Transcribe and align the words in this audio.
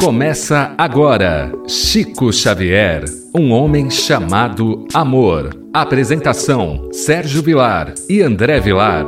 Começa 0.00 0.74
agora 0.78 1.52
Chico 1.66 2.32
Xavier, 2.32 3.04
um 3.34 3.52
homem 3.52 3.90
chamado 3.90 4.86
amor. 4.94 5.50
Apresentação: 5.74 6.88
Sérgio 6.92 7.42
Vilar 7.42 7.92
e 8.08 8.22
André 8.22 8.60
Vilar. 8.60 9.04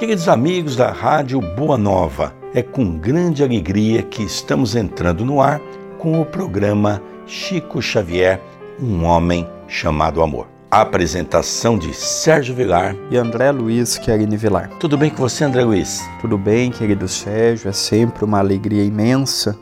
Queridos 0.00 0.28
amigos 0.28 0.74
da 0.74 0.90
Rádio 0.90 1.40
Boa 1.40 1.78
Nova, 1.78 2.34
é 2.52 2.60
com 2.60 2.98
grande 2.98 3.44
alegria 3.44 4.02
que 4.02 4.24
estamos 4.24 4.74
entrando 4.74 5.24
no 5.24 5.40
ar 5.40 5.60
com 5.96 6.20
o 6.20 6.26
programa 6.26 7.00
Chico 7.24 7.80
Xavier, 7.80 8.40
um 8.80 9.04
homem 9.04 9.46
chamado 9.68 10.20
amor. 10.22 10.55
A 10.68 10.80
apresentação 10.80 11.78
de 11.78 11.94
Sérgio 11.94 12.52
Vilar 12.52 12.96
e 13.08 13.16
André 13.16 13.52
Luiz 13.52 13.96
Querini 13.98 14.36
Vilar. 14.36 14.68
Tudo 14.80 14.98
bem 14.98 15.10
com 15.10 15.18
você, 15.18 15.44
André 15.44 15.62
Luiz? 15.62 16.04
Tudo 16.20 16.36
bem, 16.36 16.72
querido 16.72 17.06
Sérgio. 17.06 17.68
É 17.68 17.72
sempre 17.72 18.24
uma 18.24 18.40
alegria 18.40 18.82
imensa 18.82 19.56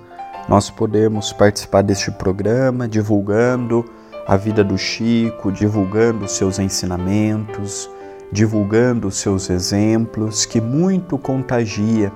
nós 0.48 0.70
podermos 0.70 1.30
participar 1.30 1.82
deste 1.82 2.10
programa, 2.10 2.88
divulgando 2.88 3.84
a 4.26 4.34
vida 4.34 4.64
do 4.64 4.78
Chico, 4.78 5.52
divulgando 5.52 6.24
os 6.24 6.32
seus 6.32 6.58
ensinamentos, 6.58 7.90
divulgando 8.32 9.08
os 9.08 9.16
seus 9.18 9.50
exemplos, 9.50 10.46
que 10.46 10.58
muito 10.58 11.18
contagia 11.18 12.10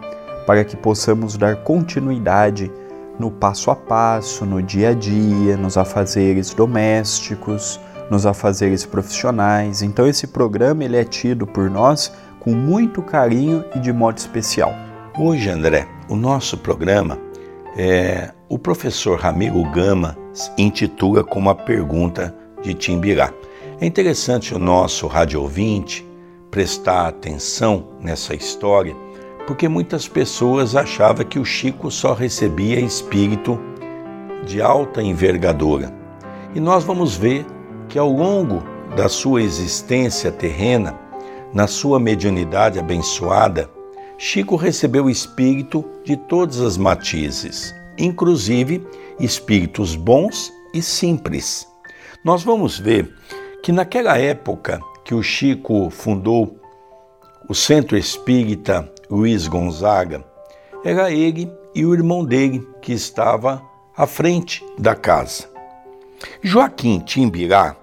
para 0.46 0.64
que 0.64 0.76
possamos 0.76 1.36
dar 1.36 1.56
continuidade 1.56 2.72
no 3.18 3.30
passo 3.30 3.70
a 3.70 3.76
passo, 3.76 4.46
no 4.46 4.62
dia 4.62 4.90
a 4.90 4.94
dia, 4.94 5.58
nos 5.58 5.76
afazeres 5.76 6.54
domésticos, 6.54 7.78
nos 8.10 8.26
afazeres 8.26 8.84
profissionais. 8.84 9.82
Então 9.82 10.06
esse 10.06 10.26
programa 10.26 10.84
ele 10.84 10.96
é 10.96 11.04
tido 11.04 11.46
por 11.46 11.70
nós 11.70 12.12
com 12.40 12.54
muito 12.54 13.02
carinho 13.02 13.64
e 13.74 13.78
de 13.78 13.92
modo 13.92 14.18
especial. 14.18 14.74
Hoje, 15.18 15.50
André, 15.50 15.86
o 16.08 16.16
nosso 16.16 16.56
programa 16.56 17.18
é 17.76 18.32
o 18.48 18.58
professor 18.58 19.18
Ramiro 19.18 19.62
Gama 19.70 20.16
intitula 20.56 21.22
com 21.22 21.38
uma 21.38 21.54
pergunta 21.54 22.34
de 22.62 22.72
Timbirá. 22.74 23.32
É 23.80 23.86
interessante 23.86 24.54
o 24.54 24.58
nosso 24.58 25.06
rádio 25.06 25.40
ouvinte 25.40 26.06
prestar 26.50 27.08
atenção 27.08 27.88
nessa 28.00 28.34
história, 28.34 28.96
porque 29.46 29.68
muitas 29.68 30.08
pessoas 30.08 30.74
achavam 30.74 31.24
que 31.24 31.38
o 31.38 31.44
Chico 31.44 31.90
só 31.90 32.14
recebia 32.14 32.80
espírito 32.80 33.60
de 34.46 34.62
alta 34.62 35.02
envergadura. 35.02 35.92
E 36.54 36.60
nós 36.60 36.84
vamos 36.84 37.16
ver 37.16 37.44
que 37.88 37.98
ao 37.98 38.10
longo 38.10 38.62
da 38.96 39.08
sua 39.08 39.42
existência 39.42 40.30
terrena, 40.30 40.98
na 41.52 41.66
sua 41.66 41.98
mediunidade 41.98 42.78
abençoada, 42.78 43.70
Chico 44.16 44.56
recebeu 44.56 45.08
espírito 45.08 45.84
de 46.04 46.16
todas 46.16 46.60
as 46.60 46.76
matizes, 46.76 47.74
inclusive 47.96 48.86
espíritos 49.18 49.94
bons 49.94 50.52
e 50.74 50.82
simples. 50.82 51.66
Nós 52.24 52.42
vamos 52.42 52.78
ver 52.78 53.14
que 53.62 53.72
naquela 53.72 54.18
época 54.18 54.80
que 55.04 55.14
o 55.14 55.22
Chico 55.22 55.88
fundou 55.88 56.58
o 57.48 57.54
Centro 57.54 57.96
Espírita 57.96 58.92
Luiz 59.10 59.46
Gonzaga, 59.46 60.24
era 60.84 61.10
ele 61.10 61.50
e 61.74 61.84
o 61.86 61.94
irmão 61.94 62.24
dele 62.24 62.66
que 62.82 62.92
estava 62.92 63.62
à 63.96 64.06
frente 64.06 64.64
da 64.78 64.94
casa. 64.94 65.57
Joaquim 66.42 67.00
Timbirá 67.00 67.76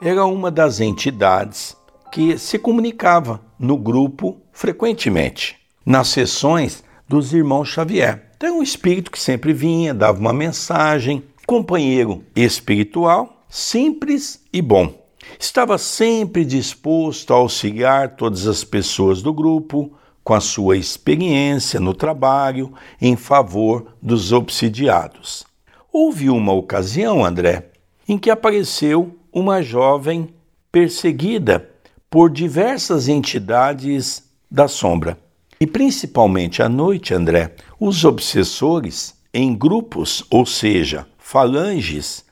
era 0.00 0.24
uma 0.24 0.50
das 0.50 0.80
entidades 0.80 1.76
que 2.12 2.38
se 2.38 2.58
comunicava 2.58 3.40
no 3.58 3.76
grupo 3.76 4.40
frequentemente, 4.52 5.56
nas 5.84 6.08
sessões 6.08 6.82
dos 7.08 7.32
irmãos 7.32 7.68
Xavier. 7.68 8.30
Então, 8.36 8.58
um 8.58 8.62
espírito 8.62 9.10
que 9.10 9.20
sempre 9.20 9.52
vinha, 9.52 9.92
dava 9.92 10.18
uma 10.18 10.32
mensagem, 10.32 11.22
companheiro 11.46 12.24
espiritual, 12.34 13.44
simples 13.48 14.42
e 14.52 14.62
bom. 14.62 14.94
Estava 15.38 15.76
sempre 15.78 16.44
disposto 16.44 17.32
a 17.32 17.36
auxiliar 17.36 18.16
todas 18.16 18.46
as 18.46 18.64
pessoas 18.64 19.22
do 19.22 19.32
grupo 19.32 19.92
com 20.24 20.34
a 20.34 20.40
sua 20.40 20.76
experiência 20.76 21.80
no 21.80 21.94
trabalho 21.94 22.72
em 23.00 23.16
favor 23.16 23.94
dos 24.00 24.32
obsidiados. 24.32 25.44
Houve 25.92 26.30
uma 26.30 26.52
ocasião, 26.52 27.24
André, 27.24 27.69
em 28.10 28.18
que 28.18 28.28
apareceu 28.28 29.16
uma 29.32 29.62
jovem 29.62 30.34
perseguida 30.72 31.70
por 32.10 32.28
diversas 32.28 33.06
entidades 33.06 34.24
da 34.50 34.66
sombra. 34.66 35.16
E 35.60 35.64
principalmente 35.64 36.60
à 36.60 36.68
noite, 36.68 37.14
André, 37.14 37.54
os 37.78 38.04
obsessores, 38.04 39.14
em 39.32 39.56
grupos, 39.56 40.24
ou 40.28 40.44
seja, 40.44 41.06
falanges, 41.18 42.24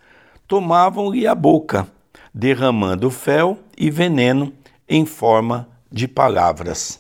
tomavam-lhe 0.49 1.28
a 1.28 1.34
boca, 1.37 1.87
derramando 2.34 3.09
fel 3.09 3.56
e 3.77 3.88
veneno 3.88 4.53
em 4.88 5.06
forma 5.06 5.69
de 5.93 6.09
palavras. 6.09 6.99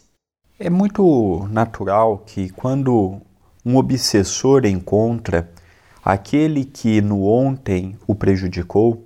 É 0.56 0.70
muito 0.70 1.48
natural 1.50 2.18
que 2.18 2.48
quando 2.50 3.20
um 3.66 3.76
obsessor 3.76 4.64
encontra 4.64 5.50
aquele 6.08 6.64
que 6.64 7.02
no 7.02 7.26
ontem 7.26 7.94
o 8.06 8.14
prejudicou, 8.14 9.04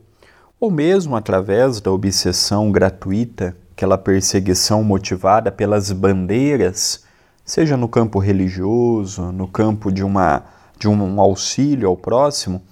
ou 0.61 0.71
mesmo 0.71 1.17
através 1.17 1.81
da 1.81 1.91
obsessão 1.91 2.71
gratuita, 2.71 3.57
aquela 3.73 3.99
perseguição 3.99 4.85
motivada 4.85 5.51
pelas 5.51 5.91
bandeiras, 5.91 7.03
seja 7.45 7.77
no 7.77 7.89
campo 7.89 8.21
religioso, 8.21 9.33
no 9.33 9.49
campo 9.49 9.91
de, 9.91 10.05
uma, 10.05 10.45
de 10.79 10.87
um 10.87 11.21
auxílio 11.21 11.89
ao 11.89 11.97
próximo, 11.97 12.63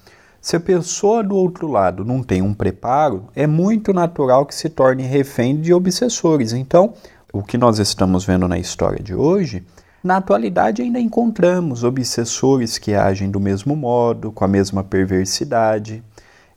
se 0.40 0.54
a 0.54 0.60
pessoa 0.60 1.24
do 1.24 1.34
outro 1.34 1.66
lado 1.66 2.04
não 2.04 2.22
tem 2.22 2.40
um 2.40 2.54
preparo, 2.54 3.24
é 3.34 3.48
muito 3.48 3.92
natural 3.92 4.46
que 4.46 4.54
se 4.54 4.68
torne 4.68 5.02
refém 5.02 5.60
de 5.60 5.74
obsessores. 5.74 6.52
Então, 6.52 6.94
o 7.32 7.42
que 7.42 7.58
nós 7.58 7.80
estamos 7.80 8.24
vendo 8.24 8.46
na 8.46 8.60
história 8.60 9.02
de 9.02 9.12
hoje, 9.12 9.66
na 10.02 10.16
atualidade 10.16 10.82
ainda 10.82 10.98
encontramos 10.98 11.84
obsessores 11.84 12.78
que 12.78 12.94
agem 12.94 13.30
do 13.30 13.38
mesmo 13.38 13.76
modo, 13.76 14.32
com 14.32 14.44
a 14.44 14.48
mesma 14.48 14.82
perversidade, 14.82 16.02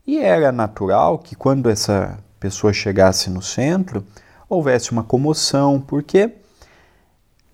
e 0.05 0.17
era 0.17 0.51
natural 0.51 1.19
que 1.19 1.35
quando 1.35 1.69
essa 1.69 2.19
pessoa 2.39 2.73
chegasse 2.73 3.29
no 3.29 3.41
centro, 3.41 4.05
houvesse 4.49 4.91
uma 4.91 5.03
comoção, 5.03 5.79
porque 5.79 6.31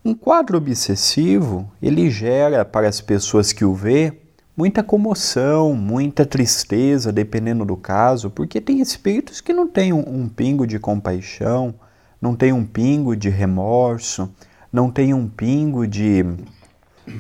um 0.04 0.14
quadro 0.14 0.58
obsessivo, 0.58 1.72
ele 1.82 2.10
gera 2.10 2.64
para 2.64 2.88
as 2.88 3.02
pessoas 3.02 3.52
que 3.52 3.66
o 3.66 3.74
vê 3.74 4.14
muita 4.56 4.84
comoção, 4.84 5.74
muita 5.74 6.26
tristeza, 6.26 7.12
dependendo 7.12 7.64
do 7.64 7.78
caso, 7.78 8.30
porque 8.30 8.60
tem 8.60 8.82
espíritos 8.82 9.42
que 9.42 9.54
não 9.54 9.68
têm 9.68 9.94
um, 9.94 10.04
um 10.08 10.28
pingo 10.28 10.68
de 10.68 10.80
compaixão, 10.80 11.74
não 12.22 12.36
tem 12.36 12.52
um 12.52 12.66
pingo 12.66 13.16
de 13.16 13.30
remorso, 13.30 14.30
não 14.72 14.92
tem 14.92 15.14
um 15.14 15.28
pingo 15.28 15.88
de, 15.88 16.24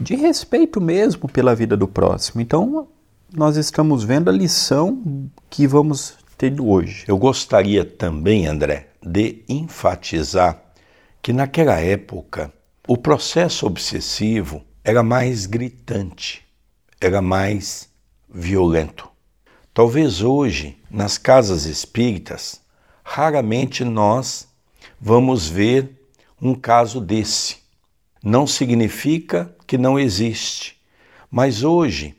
de 0.01 0.15
respeito 0.15 0.79
mesmo 0.79 1.27
pela 1.27 1.55
vida 1.55 1.75
do 1.75 1.87
próximo. 1.87 2.41
Então, 2.41 2.87
nós 3.33 3.57
estamos 3.57 4.03
vendo 4.03 4.29
a 4.29 4.33
lição 4.33 5.29
que 5.49 5.67
vamos 5.67 6.17
ter 6.37 6.59
hoje. 6.59 7.05
Eu 7.07 7.17
gostaria 7.17 7.83
também, 7.83 8.47
André, 8.47 8.89
de 9.01 9.43
enfatizar 9.47 10.61
que 11.21 11.33
naquela 11.33 11.79
época 11.79 12.51
o 12.87 12.97
processo 12.97 13.67
obsessivo 13.67 14.63
era 14.83 15.03
mais 15.03 15.45
gritante, 15.45 16.45
era 16.99 17.21
mais 17.21 17.89
violento. 18.27 19.09
Talvez 19.73 20.21
hoje, 20.21 20.77
nas 20.89 21.17
casas 21.17 21.65
espíritas, 21.65 22.61
raramente 23.03 23.83
nós 23.83 24.47
vamos 24.99 25.47
ver 25.47 25.98
um 26.41 26.53
caso 26.55 27.01
desse. 27.01 27.57
Não 28.23 28.45
significa 28.45 29.55
que 29.65 29.77
não 29.77 29.97
existe, 29.99 30.77
mas 31.31 31.63
hoje 31.63 32.15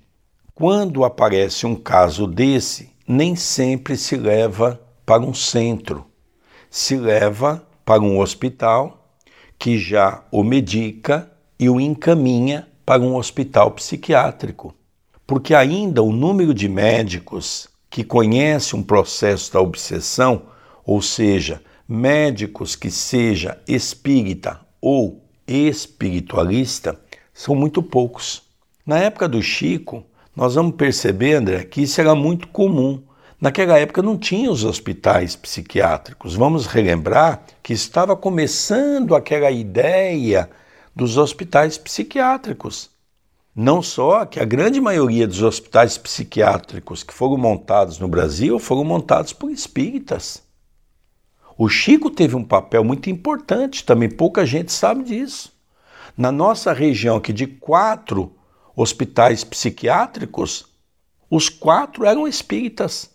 quando 0.60 1.06
aparece 1.06 1.64
um 1.64 1.74
caso 1.74 2.26
desse, 2.26 2.90
nem 3.08 3.34
sempre 3.34 3.96
se 3.96 4.14
leva 4.14 4.78
para 5.06 5.22
um 5.22 5.32
centro, 5.32 6.04
se 6.68 6.96
leva 6.96 7.66
para 7.82 8.02
um 8.02 8.20
hospital 8.20 9.16
que 9.58 9.78
já 9.78 10.22
o 10.30 10.44
medica 10.44 11.32
e 11.58 11.70
o 11.70 11.80
encaminha 11.80 12.68
para 12.84 13.00
um 13.00 13.16
hospital 13.16 13.70
psiquiátrico. 13.70 14.74
Porque 15.26 15.54
ainda 15.54 16.02
o 16.02 16.12
número 16.12 16.52
de 16.52 16.68
médicos 16.68 17.66
que 17.88 18.04
conhecem 18.04 18.78
um 18.78 18.82
processo 18.82 19.54
da 19.54 19.62
obsessão, 19.62 20.42
ou 20.84 21.00
seja, 21.00 21.62
médicos 21.90 22.76
que 22.76 22.90
seja 22.90 23.58
espírita 23.66 24.60
ou 24.80 25.22
espiritualista, 25.46 26.98
são 27.34 27.54
muito 27.54 27.82
poucos. 27.82 28.42
Na 28.86 28.98
época 28.98 29.28
do 29.28 29.42
Chico, 29.42 30.04
nós 30.34 30.54
vamos 30.54 30.76
perceber, 30.76 31.34
André, 31.34 31.64
que 31.64 31.82
isso 31.82 32.00
era 32.00 32.14
muito 32.14 32.48
comum 32.48 33.02
Naquela 33.40 33.78
época 33.78 34.02
não 34.02 34.18
tinha 34.18 34.50
os 34.50 34.64
hospitais 34.64 35.34
psiquiátricos. 35.34 36.34
Vamos 36.34 36.66
relembrar 36.66 37.42
que 37.62 37.72
estava 37.72 38.14
começando 38.14 39.14
aquela 39.14 39.50
ideia 39.50 40.50
dos 40.94 41.16
hospitais 41.16 41.78
psiquiátricos. 41.78 42.90
Não 43.56 43.80
só 43.80 44.26
que 44.26 44.38
a 44.38 44.44
grande 44.44 44.78
maioria 44.78 45.26
dos 45.26 45.42
hospitais 45.42 45.96
psiquiátricos 45.96 47.02
que 47.02 47.14
foram 47.14 47.38
montados 47.38 47.98
no 47.98 48.08
Brasil 48.08 48.58
foram 48.58 48.84
montados 48.84 49.32
por 49.32 49.50
espíritas. 49.50 50.42
O 51.62 51.68
Chico 51.68 52.08
teve 52.08 52.34
um 52.34 52.42
papel 52.42 52.82
muito 52.82 53.10
importante, 53.10 53.84
também 53.84 54.08
pouca 54.08 54.46
gente 54.46 54.72
sabe 54.72 55.04
disso. 55.04 55.52
Na 56.16 56.32
nossa 56.32 56.72
região, 56.72 57.18
aqui 57.18 57.34
de 57.34 57.46
quatro 57.46 58.32
hospitais 58.74 59.44
psiquiátricos, 59.44 60.64
os 61.28 61.50
quatro 61.50 62.06
eram 62.06 62.26
espíritas. 62.26 63.10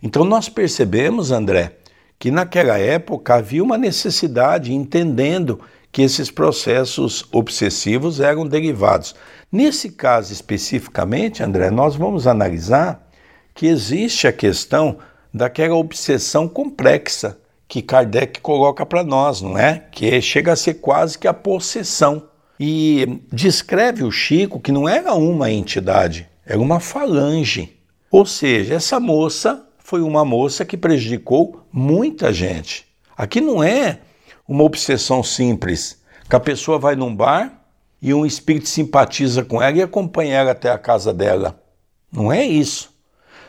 Então 0.00 0.22
nós 0.22 0.48
percebemos, 0.48 1.32
André, 1.32 1.78
que 2.16 2.30
naquela 2.30 2.78
época 2.78 3.34
havia 3.34 3.64
uma 3.64 3.76
necessidade, 3.76 4.72
entendendo 4.72 5.60
que 5.90 6.02
esses 6.02 6.30
processos 6.30 7.26
obsessivos 7.32 8.20
eram 8.20 8.46
derivados. 8.46 9.16
Nesse 9.50 9.90
caso 9.90 10.32
especificamente, 10.32 11.42
André, 11.42 11.72
nós 11.72 11.96
vamos 11.96 12.28
analisar 12.28 13.10
que 13.52 13.66
existe 13.66 14.28
a 14.28 14.32
questão 14.32 15.00
daquela 15.34 15.74
obsessão 15.74 16.46
complexa 16.46 17.36
que 17.68 17.82
Kardec 17.82 18.40
coloca 18.40 18.86
para 18.86 19.04
nós, 19.04 19.42
não 19.42 19.58
é? 19.58 19.84
Que 19.92 20.20
chega 20.22 20.52
a 20.52 20.56
ser 20.56 20.74
quase 20.74 21.18
que 21.18 21.28
a 21.28 21.34
possessão. 21.34 22.26
E 22.58 23.20
descreve 23.30 24.02
o 24.02 24.10
Chico 24.10 24.58
que 24.58 24.72
não 24.72 24.88
era 24.88 25.14
uma 25.14 25.50
entidade, 25.50 26.26
era 26.44 26.58
uma 26.58 26.80
falange. 26.80 27.78
Ou 28.10 28.24
seja, 28.24 28.74
essa 28.74 28.98
moça 28.98 29.64
foi 29.78 30.00
uma 30.00 30.24
moça 30.24 30.64
que 30.64 30.76
prejudicou 30.76 31.62
muita 31.70 32.32
gente. 32.32 32.86
Aqui 33.16 33.40
não 33.40 33.62
é 33.62 34.00
uma 34.46 34.64
obsessão 34.64 35.22
simples, 35.22 36.02
que 36.28 36.34
a 36.34 36.40
pessoa 36.40 36.78
vai 36.78 36.96
num 36.96 37.14
bar 37.14 37.62
e 38.00 38.14
um 38.14 38.24
espírito 38.24 38.68
simpatiza 38.68 39.44
com 39.44 39.62
ela 39.62 39.76
e 39.76 39.82
acompanha 39.82 40.36
ela 40.36 40.52
até 40.52 40.70
a 40.70 40.78
casa 40.78 41.12
dela. 41.12 41.62
Não 42.10 42.32
é 42.32 42.44
isso. 42.44 42.96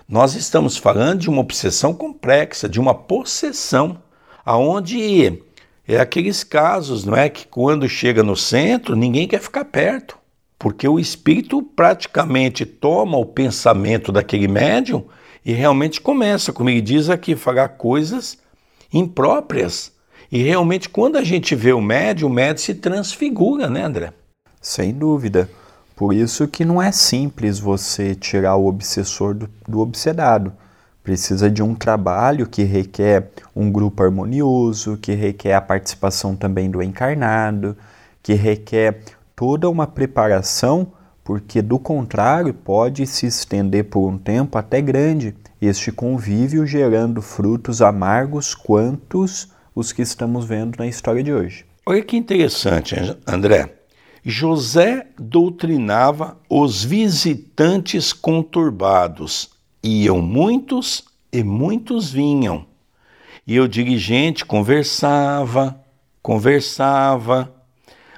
Nós 0.08 0.36
estamos 0.36 0.76
falando 0.76 1.20
de 1.20 1.30
uma 1.30 1.42
obsessão 1.42 1.94
complexa, 1.94 2.68
de 2.68 2.80
uma 2.80 2.94
possessão, 2.94 4.02
aonde 4.46 5.42
é 5.88 6.00
aqueles 6.00 6.44
casos, 6.44 7.04
não 7.04 7.16
é 7.16 7.30
que 7.30 7.48
quando 7.48 7.90
chega 7.90 8.22
no 8.22 8.36
centro, 8.36 8.96
ninguém 8.96 9.28
quer 9.28 9.42
ficar 9.42 9.66
perto, 9.66 10.18
porque 10.58 10.88
o 10.88 11.00
espírito 11.00 11.64
praticamente 11.64 12.66
toma 12.66 13.18
o 13.18 13.26
pensamento 13.26 14.12
daquele 14.12 14.48
médium 14.48 15.06
e 15.44 15.54
realmente 15.54 16.00
começa, 16.00 16.54
como 16.54 16.70
ele 16.70 16.82
diz 16.82 17.10
aqui, 17.10 17.36
falar 17.36 17.70
coisas 17.70 18.38
impróprias. 18.94 19.92
E 20.32 20.44
realmente, 20.44 20.90
quando 20.90 21.18
a 21.18 21.24
gente 21.24 21.56
vê 21.56 21.74
o 21.74 21.82
médium, 21.82 22.30
o 22.30 22.34
médium 22.34 22.58
se 22.58 22.76
transfigura, 22.76 23.68
né, 23.68 23.84
André? 23.84 24.14
Sem 24.62 24.94
dúvida. 24.94 25.50
Por 25.96 26.14
isso 26.14 26.48
que 26.48 26.64
não 26.64 26.82
é 26.82 26.92
simples 26.92 27.60
você 27.60 28.14
tirar 28.14 28.56
o 28.56 28.68
obsessor 28.68 29.34
do, 29.34 29.50
do 29.68 29.80
obsedado. 29.80 30.54
Precisa 31.04 31.50
de 31.50 31.64
um 31.64 31.74
trabalho 31.74 32.48
que 32.48 32.64
requer 32.64 33.32
um 33.56 33.72
grupo 33.72 34.04
harmonioso, 34.04 34.98
que 34.98 35.14
requer 35.14 35.54
a 35.54 35.62
participação 35.62 36.36
também 36.36 36.70
do 36.70 36.84
encarnado, 36.84 37.76
que 38.22 38.34
requer 38.34 39.02
toda 39.36 39.70
uma 39.70 39.88
preparação 39.88 40.92
porque 41.24 41.62
do 41.62 41.78
contrário 41.78 42.54
pode 42.54 43.06
se 43.06 43.28
estender 43.28 43.86
por 43.86 44.08
um 44.08 44.18
tempo 44.18 44.58
até 44.58 44.82
grande 44.82 45.36
este 45.62 45.92
convívio 45.92 46.66
gerando 46.66 47.22
frutos 47.22 47.82
amargos 47.82 48.56
quantos 48.56 49.50
os 49.76 49.92
que 49.92 50.02
estamos 50.02 50.46
vendo 50.46 50.78
na 50.78 50.88
história 50.88 51.24
de 51.24 51.32
hoje. 51.32 51.66
Olha 51.86 52.02
que 52.02 52.18
interessante, 52.18 52.96
André. 53.28 53.76
José 54.24 55.08
doutrinava 55.18 56.38
os 56.50 56.84
visitantes 56.84 58.12
conturbados. 58.12 59.52
Iam 59.84 60.22
muitos 60.22 61.06
e 61.32 61.44
muitos 61.44 62.12
vinham. 62.12 62.66
E 63.48 63.60
o 63.60 63.68
dirigente 63.68 64.46
conversava, 64.46 65.80
conversava. 66.22 67.54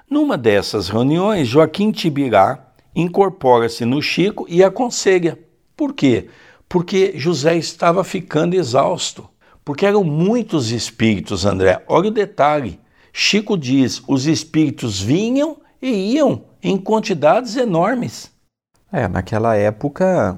Numa 0.09 0.37
dessas 0.37 0.89
reuniões, 0.89 1.47
Joaquim 1.47 1.91
Tibirá 1.91 2.73
incorpora-se 2.95 3.85
no 3.85 4.01
Chico 4.01 4.45
e 4.49 4.63
aconselha. 4.63 5.39
Por 5.77 5.93
quê? 5.93 6.29
Porque 6.67 7.13
José 7.15 7.57
estava 7.57 8.03
ficando 8.03 8.55
exausto. 8.55 9.29
Porque 9.63 9.85
eram 9.85 10.03
muitos 10.03 10.71
espíritos, 10.71 11.45
André. 11.45 11.83
Olha 11.87 12.09
o 12.09 12.11
detalhe. 12.11 12.79
Chico 13.13 13.57
diz: 13.57 14.01
os 14.07 14.25
espíritos 14.25 14.99
vinham 14.99 15.57
e 15.81 16.15
iam 16.15 16.45
em 16.61 16.77
quantidades 16.77 17.55
enormes. 17.55 18.31
É, 18.91 19.07
naquela 19.07 19.55
época, 19.55 20.37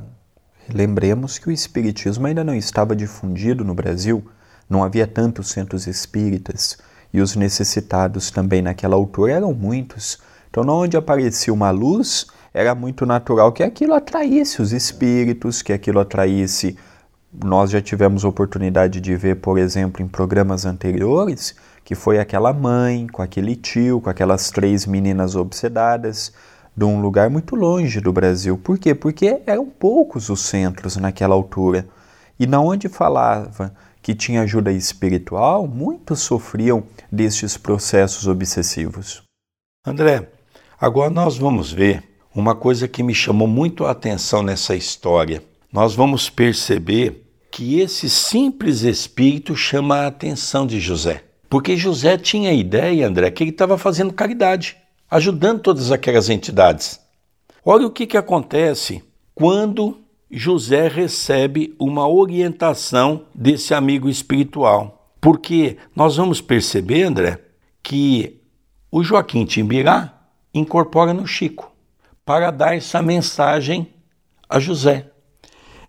lembremos 0.71 1.37
que 1.37 1.49
o 1.49 1.51
espiritismo 1.51 2.27
ainda 2.27 2.43
não 2.43 2.55
estava 2.55 2.95
difundido 2.95 3.63
no 3.63 3.73
Brasil, 3.73 4.23
não 4.69 4.83
havia 4.83 5.07
tantos 5.07 5.49
centros 5.49 5.87
espíritas 5.87 6.77
e 7.13 7.21
os 7.21 7.35
necessitados 7.35 8.31
também 8.31 8.61
naquela 8.61 8.95
altura 8.95 9.33
eram 9.33 9.53
muitos. 9.53 10.17
Então, 10.49 10.63
onde 10.67 10.97
aparecia 10.97 11.53
uma 11.53 11.69
luz, 11.69 12.27
era 12.53 12.73
muito 12.75 13.05
natural 13.05 13.51
que 13.51 13.63
aquilo 13.63 13.93
atraísse 13.93 14.61
os 14.61 14.71
espíritos, 14.71 15.61
que 15.61 15.73
aquilo 15.73 15.99
atraísse. 15.99 16.77
Nós 17.43 17.71
já 17.71 17.81
tivemos 17.81 18.23
oportunidade 18.23 19.01
de 19.01 19.15
ver, 19.15 19.37
por 19.37 19.57
exemplo, 19.57 20.03
em 20.03 20.07
programas 20.07 20.65
anteriores, 20.65 21.55
que 21.83 21.95
foi 21.95 22.19
aquela 22.19 22.53
mãe 22.53 23.07
com 23.07 23.21
aquele 23.21 23.55
tio, 23.55 23.99
com 23.99 24.09
aquelas 24.09 24.51
três 24.51 24.85
meninas 24.85 25.35
obsedadas, 25.35 26.31
de 26.75 26.85
um 26.85 27.01
lugar 27.01 27.29
muito 27.29 27.55
longe 27.55 28.01
do 28.01 28.11
Brasil. 28.11 28.57
Por 28.57 28.77
quê? 28.77 28.95
Porque 28.95 29.41
eram 29.45 29.65
poucos 29.65 30.29
os 30.29 30.41
centros 30.41 30.97
naquela 30.97 31.35
altura. 31.35 31.87
E 32.39 32.47
na 32.47 32.59
onde 32.59 32.89
falava 32.89 33.73
que 34.01 34.15
tinha 34.15 34.41
ajuda 34.41 34.71
espiritual, 34.71 35.67
muitos 35.67 36.19
sofriam 36.21 36.83
destes 37.11 37.57
processos 37.57 38.27
obsessivos. 38.27 39.23
André, 39.85 40.29
agora 40.79 41.09
nós 41.09 41.37
vamos 41.37 41.71
ver 41.71 42.03
uma 42.35 42.55
coisa 42.55 42.87
que 42.87 43.03
me 43.03 43.13
chamou 43.13 43.47
muito 43.47 43.85
a 43.85 43.91
atenção 43.91 44.41
nessa 44.41 44.75
história. 44.75 45.43
Nós 45.71 45.93
vamos 45.95 46.29
perceber 46.29 47.23
que 47.51 47.79
esse 47.79 48.09
simples 48.09 48.81
espírito 48.81 49.55
chama 49.55 49.97
a 49.97 50.07
atenção 50.07 50.65
de 50.65 50.79
José. 50.79 51.23
Porque 51.47 51.77
José 51.77 52.17
tinha 52.17 52.49
a 52.49 52.53
ideia, 52.53 53.07
André, 53.07 53.29
que 53.29 53.43
ele 53.43 53.51
estava 53.51 53.77
fazendo 53.77 54.11
caridade, 54.11 54.75
ajudando 55.13 55.61
todas 55.61 55.91
aquelas 55.91 56.27
entidades. 56.27 56.99
Olha 57.63 57.85
o 57.85 57.91
que, 57.91 58.07
que 58.07 58.17
acontece 58.17 59.03
quando 59.35 60.01
José 60.31 60.87
recebe 60.87 61.75
uma 61.79 62.07
orientação 62.07 63.27
desse 63.31 63.75
amigo 63.75 64.09
espiritual. 64.09 65.13
Porque 65.21 65.77
nós 65.95 66.15
vamos 66.15 66.41
perceber, 66.41 67.03
André, 67.03 67.39
que 67.83 68.41
o 68.91 69.03
Joaquim 69.03 69.45
Timbirá 69.45 70.19
incorpora 70.51 71.13
no 71.13 71.27
Chico 71.27 71.71
para 72.25 72.49
dar 72.49 72.75
essa 72.75 72.99
mensagem 72.99 73.93
a 74.49 74.59
José. 74.59 75.11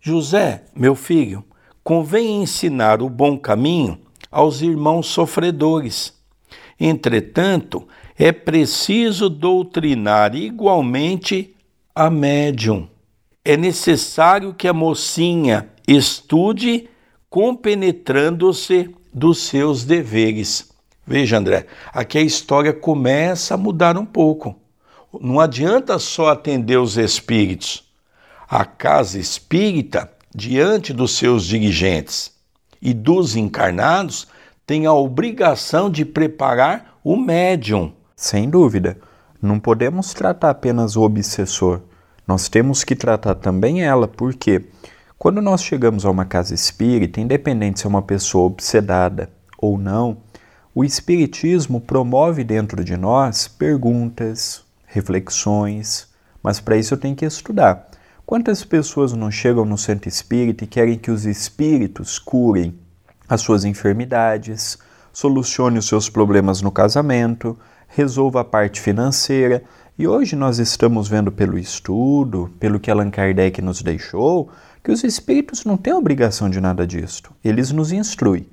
José, 0.03 0.67
meu 0.77 0.95
filho, 0.95 1.43
convém 1.83 2.43
ensinar 2.43 3.01
o 3.01 3.09
bom 3.09 3.39
caminho 3.39 3.99
aos 4.31 4.61
irmãos 4.61 5.07
sofredores. 5.07 6.13
Entretanto, 6.79 7.89
é 8.17 8.31
preciso 8.31 9.29
doutrinar 9.29 10.35
igualmente 10.37 11.55
a 11.95 12.09
médium. 12.09 12.89
É 13.45 13.57
necessário 13.57 14.55
que 14.55 14.69
a 14.69 14.73
mocinha 14.73 15.69
estude 15.87 16.89
compenetrando-se 17.29 18.95
dos 19.13 19.39
seus 19.39 19.85
deveres. 19.85 20.71
Veja, 21.07 21.39
André, 21.39 21.67
aqui 21.93 22.19
a 22.19 22.23
história 22.23 22.73
começa 22.73 23.55
a 23.55 23.59
mudar 23.59 23.99
um 23.99 24.07
pouco. 24.07 24.57
Não 25.21 25.39
adianta 25.39 25.99
só 25.99 26.31
atender 26.31 26.79
os 26.79 26.97
espíritos. 26.97 27.85
A 28.49 28.65
casa 28.65 29.19
espírita, 29.19 30.11
diante 30.35 30.93
dos 30.93 31.17
seus 31.17 31.45
dirigentes 31.45 32.33
e 32.81 32.95
dos 32.95 33.37
encarnados, 33.37 34.27
tem 34.67 34.87
a 34.87 34.93
obrigação 34.93 35.91
de 35.91 36.05
preparar 36.05 36.99
o 37.05 37.17
médium. 37.17 37.93
Sem 38.25 38.49
dúvida. 38.49 38.97
Não 39.43 39.61
podemos 39.61 40.15
tratar 40.15 40.49
apenas 40.49 40.97
o 40.97 41.03
obsessor. 41.03 41.83
Nós 42.27 42.49
temos 42.49 42.83
que 42.83 42.97
tratar 42.97 43.35
também 43.35 43.83
ela, 43.83 44.09
porque 44.09 44.65
quando 45.19 45.43
nós 45.43 45.63
chegamos 45.63 46.07
a 46.07 46.11
uma 46.11 46.25
casa 46.25 46.55
espírita, 46.55 47.21
independente 47.21 47.81
se 47.81 47.87
é 47.87 47.89
uma 47.91 48.01
pessoa 48.01 48.47
obsedada 48.47 49.29
ou 49.59 49.77
não, 49.77 50.17
o 50.75 50.83
Espiritismo 50.83 51.83
promove 51.83 52.43
dentro 52.45 52.83
de 52.83 52.97
nós 52.97 53.47
perguntas, 53.47 54.65
reflexões, 54.87 56.09
mas 56.43 56.59
para 56.59 56.79
isso 56.79 56.95
eu 56.95 56.99
tenho 56.99 57.15
que 57.15 57.27
estudar. 57.27 57.91
Quantas 58.25 58.65
pessoas 58.65 59.13
não 59.13 59.31
chegam 59.31 59.67
no 59.67 59.77
centro 59.77 60.09
espírita 60.09 60.65
e 60.65 60.67
querem 60.67 60.97
que 60.97 61.11
os 61.11 61.27
espíritos 61.27 62.19
curem 62.19 62.75
as 63.29 63.43
suas 63.43 63.67
enfermidades, 63.67 64.79
solucione 65.13 65.79
os 65.79 65.87
seus 65.87 66.09
problemas 66.09 66.63
no 66.63 66.73
casamento, 66.73 67.55
resolva 67.89 68.41
a 68.41 68.45
parte 68.45 68.81
financeira. 68.81 69.63
E 69.99 70.07
hoje 70.07 70.35
nós 70.35 70.59
estamos 70.59 71.09
vendo 71.09 71.31
pelo 71.31 71.59
estudo, 71.59 72.51
pelo 72.59 72.81
que 72.81 72.91
Allan 72.91 73.11
Kardec 73.11 73.63
nos 73.63 73.83
deixou, 73.83 74.51
que 74.83 74.91
os 74.91 75.05
espíritos 75.05 75.65
não 75.65 75.77
têm 75.77 75.93
obrigação 75.93 76.51
de 76.51 76.61
nada 76.61 76.87
disto. 76.87 77.33
Eles 77.43 77.71
nos 77.71 77.93
instruem, 77.93 78.47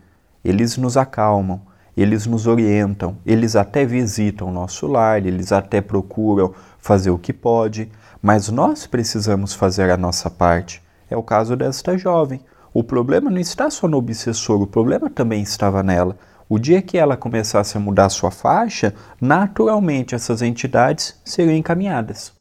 eles 0.43 0.77
nos 0.77 0.95
acalmam, 0.97 1.61
eles 1.95 2.25
nos 2.25 2.47
orientam, 2.47 3.17
eles 3.25 3.55
até 3.55 3.85
visitam 3.85 4.47
o 4.47 4.51
nosso 4.51 4.87
lar, 4.87 5.25
eles 5.25 5.51
até 5.51 5.81
procuram 5.81 6.53
fazer 6.79 7.09
o 7.09 7.17
que 7.17 7.33
pode, 7.33 7.91
mas 8.21 8.49
nós 8.49 8.87
precisamos 8.87 9.53
fazer 9.53 9.89
a 9.89 9.97
nossa 9.97 10.29
parte. 10.29 10.81
É 11.09 11.17
o 11.17 11.23
caso 11.23 11.55
desta 11.55 11.97
jovem. 11.97 12.39
O 12.73 12.83
problema 12.83 13.29
não 13.29 13.39
está 13.39 13.69
só 13.69 13.87
no 13.87 13.97
obsessor, 13.97 14.61
o 14.61 14.67
problema 14.67 15.09
também 15.09 15.41
estava 15.41 15.83
nela. 15.83 16.17
O 16.53 16.59
dia 16.59 16.81
que 16.81 16.97
ela 16.97 17.15
começasse 17.15 17.77
a 17.77 17.79
mudar 17.79 18.09
sua 18.09 18.29
faixa, 18.29 18.93
naturalmente 19.21 20.13
essas 20.13 20.41
entidades 20.41 21.17
seriam 21.23 21.55
encaminhadas. 21.55 22.33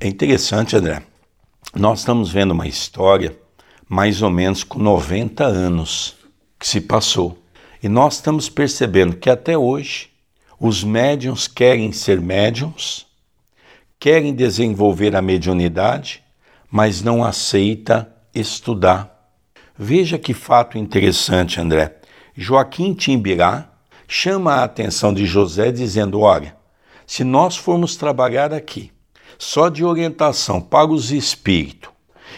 É 0.00 0.08
interessante, 0.08 0.74
André. 0.76 1.02
Nós 1.76 1.98
estamos 1.98 2.30
vendo 2.30 2.52
uma 2.52 2.66
história 2.66 3.36
mais 3.86 4.22
ou 4.22 4.30
menos 4.30 4.64
com 4.64 4.78
90 4.78 5.44
anos 5.44 6.16
que 6.58 6.66
se 6.66 6.80
passou. 6.80 7.36
E 7.82 7.88
nós 7.88 8.14
estamos 8.14 8.48
percebendo 8.48 9.16
que 9.16 9.28
até 9.28 9.58
hoje 9.58 10.08
os 10.58 10.82
médiums 10.82 11.46
querem 11.46 11.92
ser 11.92 12.18
médiums, 12.18 13.06
querem 13.98 14.34
desenvolver 14.34 15.14
a 15.14 15.20
mediunidade, 15.20 16.24
mas 16.70 17.02
não 17.02 17.22
aceita 17.22 18.10
estudar. 18.34 19.34
Veja 19.78 20.18
que 20.18 20.32
fato 20.32 20.78
interessante, 20.78 21.60
André. 21.60 21.99
Joaquim 22.42 22.94
Timbirá 22.94 23.68
chama 24.08 24.54
a 24.54 24.64
atenção 24.64 25.12
de 25.12 25.26
José 25.26 25.70
dizendo: 25.70 26.20
Olha, 26.20 26.56
se 27.06 27.22
nós 27.22 27.54
formos 27.54 27.96
trabalhar 27.96 28.50
aqui 28.50 28.90
só 29.38 29.68
de 29.68 29.84
orientação 29.84 30.58
para 30.58 30.90
os 30.90 31.12
espíritos 31.12 31.90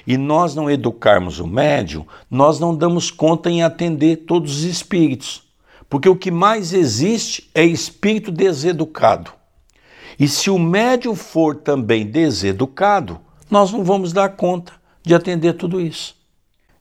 e 0.05 0.17
nós 0.17 0.57
não 0.57 0.69
educarmos 0.69 1.39
o 1.39 1.47
médium, 1.47 2.05
nós 2.29 2.59
não 2.59 2.75
damos 2.75 3.13
conta 3.13 3.49
em 3.49 3.63
atender 3.63 4.25
todos 4.27 4.57
os 4.57 4.65
espíritos. 4.65 5.45
Porque 5.89 6.09
o 6.09 6.17
que 6.17 6.33
mais 6.33 6.73
existe 6.73 7.49
é 7.55 7.65
espírito 7.65 8.33
deseducado. 8.33 9.33
E 10.19 10.27
se 10.27 10.51
o 10.51 10.59
médium 10.59 11.15
for 11.15 11.55
também 11.55 12.05
deseducado, 12.05 13.21
nós 13.49 13.71
não 13.71 13.85
vamos 13.85 14.13
dar 14.13 14.31
conta 14.31 14.73
de 15.01 15.15
atender 15.15 15.53
tudo 15.53 15.81
isso. 15.81 16.21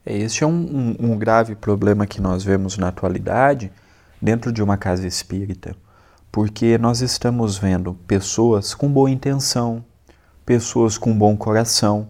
Este 0.06 0.44
é 0.44 0.48
um, 0.48 0.96
um, 1.00 1.12
um 1.12 1.18
grave 1.18 1.54
problema 1.54 2.08
que 2.08 2.20
nós 2.20 2.44
vemos 2.44 2.76
na 2.76 2.88
atualidade 2.88 3.72
dentro 4.20 4.52
de 4.52 4.64
uma 4.64 4.76
casa 4.76 5.06
espírita, 5.06 5.76
porque 6.32 6.78
nós 6.80 7.02
estamos 7.02 7.58
vendo 7.58 7.94
pessoas 8.08 8.74
com 8.74 8.92
boa 8.92 9.12
intenção, 9.12 9.84
pessoas 10.44 10.98
com 10.98 11.16
bom 11.16 11.38
coração, 11.38 12.08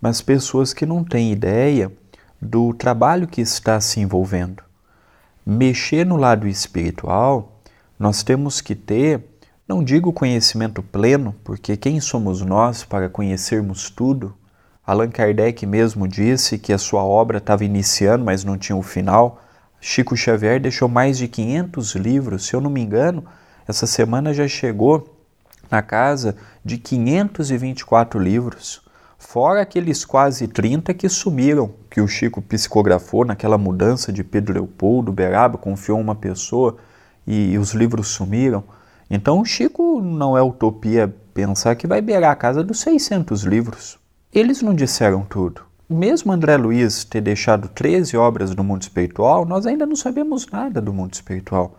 mas 0.00 0.20
pessoas 0.20 0.72
que 0.72 0.86
não 0.86 1.02
têm 1.02 1.32
ideia 1.32 1.90
do 2.40 2.72
trabalho 2.74 3.26
que 3.26 3.40
está 3.40 3.80
se 3.80 3.98
envolvendo. 3.98 4.62
Mexer 5.44 6.06
no 6.06 6.16
lado 6.16 6.46
espiritual, 6.46 7.60
nós 7.98 8.22
temos 8.22 8.60
que 8.60 8.76
ter, 8.76 9.24
não 9.66 9.82
digo 9.82 10.12
conhecimento 10.12 10.80
pleno, 10.80 11.34
porque 11.42 11.76
quem 11.76 12.00
somos 12.00 12.40
nós 12.40 12.84
para 12.84 13.08
conhecermos 13.08 13.90
tudo? 13.90 14.32
Allan 14.84 15.10
Kardec 15.10 15.64
mesmo 15.64 16.08
disse 16.08 16.58
que 16.58 16.72
a 16.72 16.78
sua 16.78 17.04
obra 17.04 17.38
estava 17.38 17.64
iniciando, 17.64 18.24
mas 18.24 18.42
não 18.42 18.58
tinha 18.58 18.74
o 18.74 18.82
final. 18.82 19.40
Chico 19.80 20.16
Xavier 20.16 20.60
deixou 20.60 20.88
mais 20.88 21.18
de 21.18 21.28
500 21.28 21.94
livros, 21.94 22.46
se 22.46 22.54
eu 22.54 22.60
não 22.60 22.68
me 22.70 22.80
engano, 22.80 23.24
essa 23.66 23.86
semana 23.86 24.34
já 24.34 24.48
chegou 24.48 25.16
na 25.70 25.82
casa 25.82 26.36
de 26.64 26.78
524 26.78 28.20
livros, 28.20 28.82
fora 29.16 29.62
aqueles 29.62 30.04
quase 30.04 30.48
30 30.48 30.92
que 30.94 31.08
sumiram, 31.08 31.70
que 31.88 32.00
o 32.00 32.08
Chico 32.08 32.42
psicografou 32.42 33.24
naquela 33.24 33.56
mudança 33.56 34.12
de 34.12 34.24
Pedro 34.24 34.52
Leopoldo, 34.52 35.12
Beraba 35.12 35.56
confiou 35.56 36.00
uma 36.00 36.16
pessoa 36.16 36.76
e, 37.24 37.52
e 37.52 37.58
os 37.58 37.72
livros 37.72 38.08
sumiram. 38.08 38.64
Então 39.08 39.40
o 39.40 39.44
Chico 39.44 40.00
não 40.02 40.36
é 40.36 40.42
utopia 40.42 41.14
pensar 41.32 41.76
que 41.76 41.86
vai 41.86 42.00
beirar 42.00 42.32
a 42.32 42.36
casa 42.36 42.64
dos 42.64 42.80
600 42.80 43.44
livros. 43.44 44.01
Eles 44.34 44.62
não 44.62 44.74
disseram 44.74 45.24
tudo. 45.24 45.60
Mesmo 45.86 46.32
André 46.32 46.56
Luiz 46.56 47.04
ter 47.04 47.20
deixado 47.20 47.68
13 47.68 48.16
obras 48.16 48.54
do 48.54 48.64
mundo 48.64 48.80
espiritual, 48.80 49.44
nós 49.44 49.66
ainda 49.66 49.84
não 49.84 49.94
sabemos 49.94 50.46
nada 50.50 50.80
do 50.80 50.90
mundo 50.90 51.12
espiritual. 51.12 51.76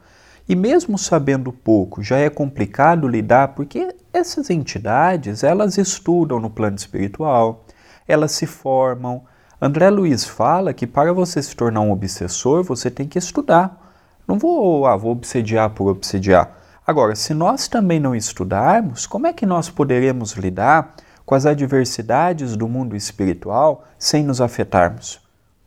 E 0.48 0.56
mesmo 0.56 0.96
sabendo 0.96 1.52
pouco, 1.52 2.04
já 2.04 2.18
é 2.18 2.30
complicado 2.30 3.08
lidar 3.08 3.56
porque 3.56 3.96
essas 4.14 4.52
entidades, 4.52 5.44
elas 5.44 5.80
estudam 5.80 6.40
no 6.40 6.48
plano 6.48 6.76
espiritual, 6.76 7.66
elas 8.08 8.34
se 8.34 8.46
formam. 8.46 9.24
André 9.60 9.90
Luiz 9.90 10.24
fala 10.24 10.76
que 10.76 10.86
para 10.86 11.12
você 11.12 11.42
se 11.42 11.56
tornar 11.56 11.82
um 11.82 11.92
obsessor, 11.92 12.64
você 12.64 12.92
tem 12.92 13.08
que 13.08 13.18
estudar. 13.18 13.96
Não 14.28 14.38
vou, 14.38 14.86
ah, 14.86 14.96
vou 14.96 15.12
obsediar 15.12 15.72
por 15.72 15.88
obsediar. 15.88 16.56
Agora, 16.86 17.16
se 17.16 17.34
nós 17.34 17.68
também 17.68 18.00
não 18.00 18.16
estudarmos, 18.16 19.08
como 19.08 19.26
é 19.26 19.34
que 19.34 19.48
nós 19.48 19.72
poderemos 19.72 20.34
lidar 20.34 20.94
com 21.26 21.36
as 21.36 21.46
adversidades 21.46 22.56
do 22.56 22.68
mundo 22.68 22.96
espiritual 22.96 23.88
sem 23.98 24.24
nos 24.24 24.42
afetarmos. 24.42 25.20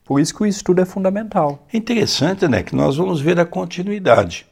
Por 0.04 0.20
isso 0.20 0.34
que 0.34 0.42
o 0.42 0.46
estudo 0.46 0.80
é 0.80 0.84
fundamental. 0.84 1.66
É 1.72 1.76
interessante, 1.76 2.46
né, 2.46 2.62
que 2.62 2.76
nós 2.76 2.96
vamos 2.96 3.20
ver 3.20 3.40
a 3.40 3.44
continuidade. 3.44 4.46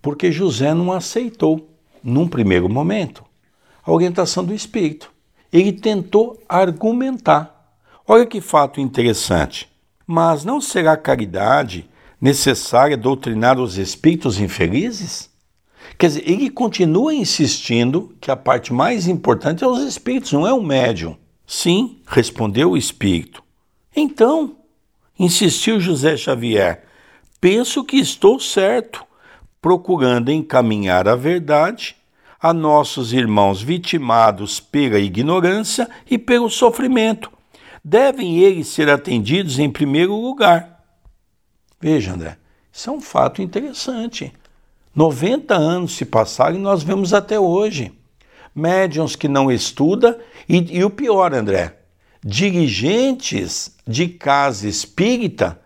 Porque 0.00 0.32
José 0.32 0.72
não 0.72 0.92
aceitou, 0.92 1.68
num 2.02 2.26
primeiro 2.26 2.68
momento, 2.68 3.24
a 3.84 3.92
orientação 3.92 4.44
do 4.44 4.54
Espírito. 4.54 5.12
Ele 5.52 5.72
tentou 5.72 6.42
argumentar. 6.48 7.74
Olha 8.06 8.24
que 8.24 8.40
fato 8.40 8.80
interessante. 8.80 9.68
Mas 10.06 10.44
não 10.44 10.60
será 10.60 10.96
caridade 10.96 11.88
necessária 12.20 12.96
doutrinar 12.96 13.58
os 13.58 13.76
espíritos 13.76 14.40
infelizes? 14.40 15.28
Quer 15.96 16.08
dizer, 16.08 16.30
ele 16.30 16.50
continua 16.50 17.14
insistindo 17.14 18.14
que 18.20 18.30
a 18.30 18.36
parte 18.36 18.72
mais 18.72 19.06
importante 19.06 19.64
é 19.64 19.66
os 19.66 19.82
espíritos, 19.82 20.32
não 20.32 20.46
é 20.46 20.52
o 20.52 20.62
médium. 20.62 21.16
Sim, 21.46 22.00
respondeu 22.06 22.72
o 22.72 22.76
espírito. 22.76 23.42
Então, 23.94 24.56
insistiu 25.18 25.80
José 25.80 26.16
Xavier, 26.16 26.84
penso 27.40 27.82
que 27.82 27.96
estou 27.96 28.38
certo, 28.38 29.04
procurando 29.60 30.30
encaminhar 30.30 31.08
a 31.08 31.16
verdade 31.16 31.96
a 32.40 32.52
nossos 32.52 33.12
irmãos 33.12 33.60
vitimados 33.60 34.60
pela 34.60 34.98
ignorância 34.98 35.88
e 36.08 36.16
pelo 36.16 36.48
sofrimento. 36.48 37.30
Devem 37.82 38.38
eles 38.38 38.68
ser 38.68 38.88
atendidos 38.88 39.58
em 39.58 39.70
primeiro 39.70 40.14
lugar. 40.14 40.84
Veja, 41.80 42.12
André, 42.12 42.36
isso 42.72 42.90
é 42.90 42.92
um 42.92 43.00
fato 43.00 43.42
interessante. 43.42 44.32
90 44.98 45.54
anos 45.54 45.94
se 45.94 46.04
passaram 46.04 46.56
e 46.56 46.58
nós 46.58 46.82
vemos 46.82 47.14
até 47.14 47.38
hoje. 47.38 47.92
Médiuns 48.52 49.14
que 49.14 49.28
não 49.28 49.48
estudam 49.48 50.16
e, 50.48 50.78
e 50.78 50.82
o 50.82 50.90
pior, 50.90 51.32
André, 51.32 51.76
dirigentes 52.20 53.76
de 53.86 54.08
casa 54.08 54.66
espírita 54.66 55.60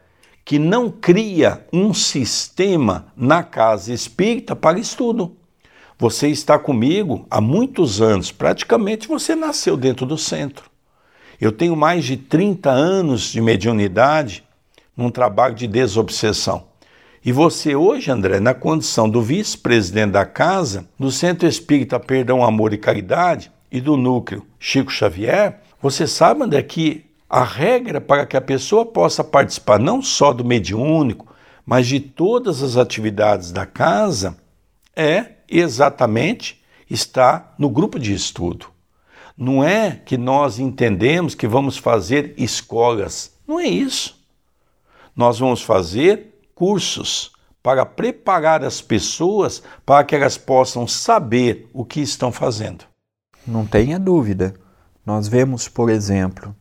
que 0.44 0.58
não 0.58 0.90
cria 0.90 1.66
um 1.72 1.94
sistema 1.94 3.06
na 3.16 3.42
casa 3.42 3.94
espírita 3.94 4.54
para 4.54 4.78
estudo. 4.78 5.34
Você 5.98 6.28
está 6.28 6.58
comigo 6.58 7.26
há 7.30 7.40
muitos 7.40 8.02
anos, 8.02 8.30
praticamente 8.30 9.08
você 9.08 9.34
nasceu 9.34 9.78
dentro 9.78 10.04
do 10.04 10.18
centro. 10.18 10.70
Eu 11.40 11.52
tenho 11.52 11.74
mais 11.74 12.04
de 12.04 12.18
30 12.18 12.70
anos 12.70 13.32
de 13.32 13.40
mediunidade 13.40 14.44
num 14.94 15.10
trabalho 15.10 15.54
de 15.54 15.66
desobsessão. 15.66 16.70
E 17.24 17.30
você 17.30 17.76
hoje, 17.76 18.10
André, 18.10 18.40
na 18.40 18.52
condição 18.52 19.08
do 19.08 19.22
vice-presidente 19.22 20.10
da 20.10 20.24
casa, 20.24 20.88
do 20.98 21.12
Centro 21.12 21.46
Espírita 21.46 22.00
Perdão, 22.00 22.42
Amor 22.44 22.72
e 22.72 22.78
Caridade 22.78 23.52
e 23.70 23.80
do 23.80 23.96
núcleo 23.96 24.44
Chico 24.58 24.90
Xavier, 24.90 25.60
você 25.80 26.04
sabe, 26.08 26.42
André, 26.42 26.62
que 26.64 27.04
a 27.30 27.44
regra 27.44 28.00
para 28.00 28.26
que 28.26 28.36
a 28.36 28.40
pessoa 28.40 28.84
possa 28.84 29.22
participar 29.22 29.78
não 29.78 30.02
só 30.02 30.32
do 30.32 30.44
mediúnico, 30.44 31.32
mas 31.64 31.86
de 31.86 32.00
todas 32.00 32.60
as 32.60 32.76
atividades 32.76 33.52
da 33.52 33.66
casa 33.66 34.36
é 34.96 35.26
exatamente 35.48 36.60
estar 36.90 37.54
no 37.56 37.70
grupo 37.70 38.00
de 38.00 38.12
estudo. 38.12 38.66
Não 39.38 39.62
é 39.62 40.00
que 40.04 40.18
nós 40.18 40.58
entendemos 40.58 41.36
que 41.36 41.46
vamos 41.46 41.76
fazer 41.76 42.34
escolas. 42.36 43.32
Não 43.46 43.60
é 43.60 43.68
isso. 43.68 44.20
Nós 45.14 45.38
vamos 45.38 45.62
fazer 45.62 46.31
cursos 46.54 47.32
para 47.62 47.86
preparar 47.86 48.64
as 48.64 48.80
pessoas 48.80 49.62
para 49.86 50.04
que 50.04 50.16
elas 50.16 50.36
possam 50.36 50.86
saber 50.86 51.70
o 51.72 51.84
que 51.84 52.00
estão 52.00 52.32
fazendo. 52.32 52.84
Não 53.46 53.64
tenha 53.64 53.98
dúvida. 53.98 54.54
Nós 55.04 55.28
vemos, 55.28 55.68
por 55.68 55.90
exemplo, 55.90 56.54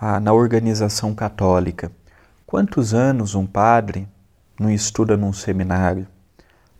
ah, 0.00 0.18
na 0.20 0.32
organização 0.32 1.14
católica. 1.14 1.92
Quantos 2.46 2.94
anos 2.94 3.34
um 3.34 3.46
padre 3.46 4.08
não 4.58 4.70
estuda 4.70 5.16
num 5.16 5.32
seminário? 5.32 6.06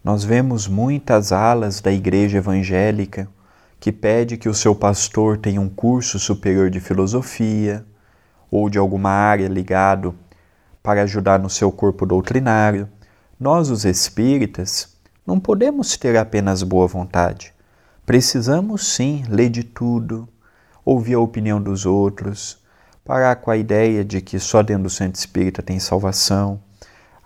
Nós 0.02 0.24
vemos 0.24 0.66
muitas 0.66 1.32
alas 1.32 1.80
da 1.80 1.92
igreja 1.92 2.38
evangélica 2.38 3.28
que 3.78 3.92
pede 3.92 4.36
que 4.36 4.48
o 4.48 4.54
seu 4.54 4.74
pastor 4.74 5.36
tenha 5.36 5.60
um 5.60 5.68
curso 5.68 6.18
superior 6.18 6.70
de 6.70 6.80
filosofia 6.80 7.84
ou 8.50 8.70
de 8.70 8.78
alguma 8.78 9.10
área 9.10 9.48
ligado 9.48 10.14
para 10.88 11.02
ajudar 11.02 11.38
no 11.38 11.50
seu 11.50 11.70
corpo 11.70 12.06
doutrinário. 12.06 12.88
Nós, 13.38 13.68
os 13.68 13.84
espíritas, 13.84 14.96
não 15.26 15.38
podemos 15.38 15.98
ter 15.98 16.16
apenas 16.16 16.62
boa 16.62 16.86
vontade. 16.86 17.52
Precisamos 18.06 18.88
sim 18.88 19.22
ler 19.28 19.50
de 19.50 19.64
tudo, 19.64 20.26
ouvir 20.82 21.12
a 21.12 21.20
opinião 21.20 21.60
dos 21.60 21.84
outros, 21.84 22.56
parar 23.04 23.36
com 23.36 23.50
a 23.50 23.56
ideia 23.58 24.02
de 24.02 24.22
que 24.22 24.38
só 24.38 24.62
dentro 24.62 24.84
do 24.84 24.88
centro 24.88 25.18
espírita 25.18 25.60
tem 25.60 25.78
salvação, 25.78 26.58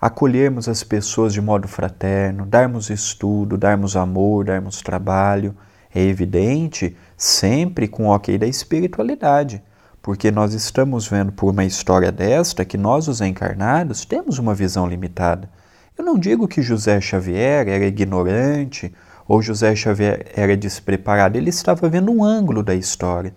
acolhermos 0.01 0.67
as 0.67 0.83
pessoas 0.83 1.31
de 1.31 1.39
modo 1.39 1.65
fraterno, 1.65 2.45
darmos 2.45 2.89
estudo, 2.89 3.57
darmos 3.57 3.95
amor, 3.95 4.43
darmos 4.43 4.81
trabalho. 4.81 5.55
É 5.95 6.01
evidente, 6.01 6.97
sempre 7.15 7.87
com 7.87 8.07
o 8.07 8.13
ok 8.13 8.37
da 8.37 8.45
espiritualidade, 8.45 9.63
porque 10.03 10.29
nós 10.29 10.53
estamos 10.53 11.07
vendo 11.07 11.31
por 11.31 11.49
uma 11.49 11.63
história 11.63 12.11
desta 12.11 12.65
que 12.65 12.77
nós, 12.77 13.07
os 13.07 13.21
encarnados, 13.21 14.03
temos 14.03 14.37
uma 14.37 14.53
visão 14.53 14.85
limitada. 14.85 15.49
Eu 15.97 16.03
não 16.03 16.19
digo 16.19 16.45
que 16.45 16.61
José 16.61 16.99
Xavier 16.99 17.69
era 17.69 17.85
ignorante 17.85 18.93
ou 19.25 19.41
José 19.41 19.73
Xavier 19.73 20.29
era 20.35 20.57
despreparado, 20.57 21.37
ele 21.37 21.49
estava 21.49 21.87
vendo 21.87 22.11
um 22.11 22.21
ângulo 22.21 22.61
da 22.61 22.75
história. 22.75 23.33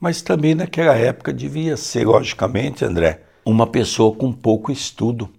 Mas 0.00 0.20
também 0.20 0.52
naquela 0.52 0.96
época 0.96 1.32
devia 1.32 1.76
ser, 1.76 2.04
logicamente, 2.04 2.84
André, 2.84 3.20
uma 3.44 3.68
pessoa 3.68 4.12
com 4.12 4.32
pouco 4.32 4.72
estudo. 4.72 5.30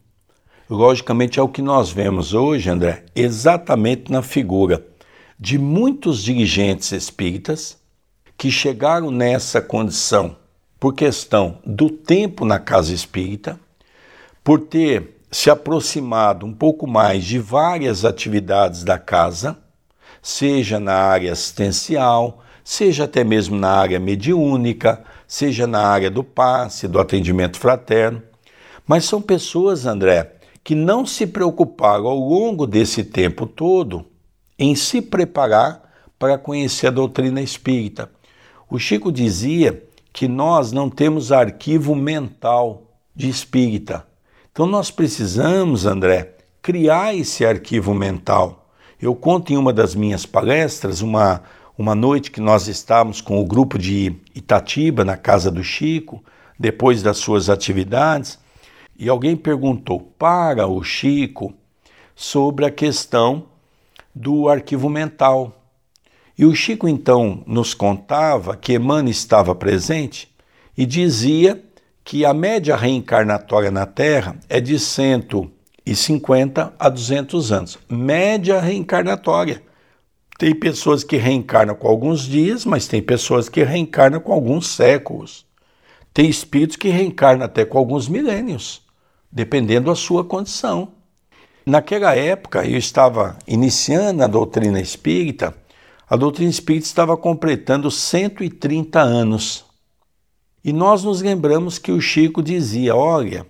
Logicamente 0.70 1.38
é 1.38 1.44
o 1.44 1.50
que 1.50 1.62
nós 1.62 1.92
vemos 1.92 2.34
hoje, 2.34 2.70
André, 2.70 3.04
exatamente 3.14 4.10
na 4.10 4.22
figura 4.22 4.82
de 5.38 5.58
muitos 5.58 6.24
dirigentes 6.24 6.94
espíritas 6.94 7.78
que 8.38 8.50
chegaram 8.50 9.12
nessa 9.12 9.62
condição 9.62 10.40
por 10.82 10.96
questão 10.96 11.60
do 11.64 11.92
tempo 11.92 12.44
na 12.44 12.58
casa 12.58 12.92
espírita, 12.92 13.58
por 14.44 14.60
ter 14.60 15.22
se 15.32 15.52
aproximado 15.52 16.44
um 16.44 16.52
pouco 16.52 16.88
mais 16.88 17.24
de 17.24 17.38
várias 17.38 18.04
atividades 18.04 18.84
da 18.84 18.98
casa 18.98 19.58
seja 20.24 20.80
na 20.80 20.96
área 20.96 21.32
assistencial, 21.32 22.44
seja 22.64 23.04
até 23.04 23.24
mesmo 23.24 23.56
na 23.58 23.70
área 23.70 24.00
mediúnica, 24.00 25.04
seja 25.28 25.68
na 25.68 25.86
área 25.86 26.10
do 26.10 26.24
passe, 26.24 26.88
do 26.88 27.00
atendimento 27.00 27.60
fraterno. 27.60 28.22
Mas 28.88 29.06
são 29.06 29.22
pessoas, 29.22 29.86
André, 29.86 30.34
que 30.64 30.74
não 30.74 31.06
se 31.06 31.28
preocuparam 31.28 32.08
ao 32.08 32.18
longo 32.18 32.66
desse 32.66 33.04
tempo 33.04 33.46
todo 33.46 34.04
em 34.58 34.76
se 34.76 35.00
preparar 35.00 35.92
para 36.18 36.40
conhecer 36.40 36.88
a 36.88 36.92
doutrina 36.92 37.40
espírita. 37.40 38.10
O 38.68 38.80
Chico 38.80 39.12
dizia 39.12 39.91
que 40.14 40.28
nós 40.28 40.72
não 40.72 40.90
temos 40.90 41.32
arquivo 41.32 41.96
mental 41.96 42.84
de 43.16 43.30
espírita. 43.30 44.06
Então 44.52 44.66
nós 44.66 44.92
precisamos, 44.92 45.86
André, 45.86 46.36
criar 46.62 47.16
esse 47.16 47.46
arquivo 47.46 47.94
mental. 47.94 48.70
Eu 49.02 49.16
conto 49.16 49.52
em 49.52 49.58
uma 49.58 49.74
das 49.74 49.96
minhas 49.96 50.26
palestras, 50.26 51.02
uma, 51.02 51.42
uma 51.78 51.96
noite 51.96 52.30
que 52.30 52.42
nós 52.42 52.68
estávamos 52.68 53.22
com 53.22 53.42
o 53.42 53.46
grupo 53.46 53.80
de 53.80 54.16
Itatiba, 54.36 55.04
na 55.04 55.18
casa 55.18 55.50
do 55.50 55.64
Chico, 55.64 56.24
depois 56.60 57.02
das 57.02 57.18
suas 57.18 57.50
atividades, 57.50 58.38
e 58.98 59.10
alguém 59.10 59.36
perguntou 59.36 60.00
para 60.00 60.68
o 60.68 60.84
Chico 60.84 61.54
sobre 62.16 62.66
a 62.66 62.72
questão 62.72 63.46
do 64.14 64.48
arquivo 64.48 64.90
mental. 64.90 65.61
E 66.42 66.46
o 66.46 66.56
Chico 66.56 66.88
então 66.88 67.44
nos 67.46 67.76
contava 67.76 68.58
que 68.58 68.74
Emmanuel 68.74 69.12
estava 69.12 69.54
presente 69.54 70.28
e 70.76 70.88
dizia 70.88 71.64
que 72.04 72.26
a 72.26 72.34
média 72.34 72.76
reencarnatória 72.76 73.70
na 73.70 73.86
Terra 73.86 74.36
é 74.50 74.60
de 74.60 74.80
cento 74.80 75.52
e 75.86 75.96
50 75.96 76.74
a 76.80 76.90
200 76.90 77.52
anos. 77.52 77.78
Média 77.88 78.60
reencarnatória. 78.60 79.62
Tem 80.40 80.56
pessoas 80.56 81.04
que 81.04 81.16
reencarnam 81.16 81.76
com 81.76 81.88
alguns 81.88 82.22
dias, 82.22 82.66
mas 82.66 82.88
tem 82.88 83.04
pessoas 83.04 83.48
que 83.48 83.62
reencarnam 83.62 84.20
com 84.20 84.34
alguns 84.34 84.66
séculos. 84.66 85.46
Tem 86.12 86.28
espíritos 86.28 86.76
que 86.76 86.90
reencarnam 86.90 87.46
até 87.46 87.66
com 87.66 87.78
alguns 87.78 88.10
milênios, 88.10 88.82
dependendo 89.32 89.92
da 89.92 89.96
sua 89.96 90.24
condição. 90.26 90.92
Naquela 91.64 92.16
época, 92.16 92.66
eu 92.66 92.80
estava 92.80 93.38
iniciando 93.48 94.24
a 94.24 94.28
doutrina 94.28 94.82
espírita, 94.82 95.56
a 96.12 96.18
doutrina 96.18 96.50
espírita 96.50 96.86
estava 96.86 97.16
completando 97.16 97.90
130 97.90 99.00
anos. 99.00 99.64
E 100.62 100.74
nós 100.74 101.06
nos 101.06 101.22
lembramos 101.22 101.78
que 101.78 101.90
o 101.90 102.02
Chico 102.02 102.44
dizia: 102.44 102.94
olha, 102.94 103.48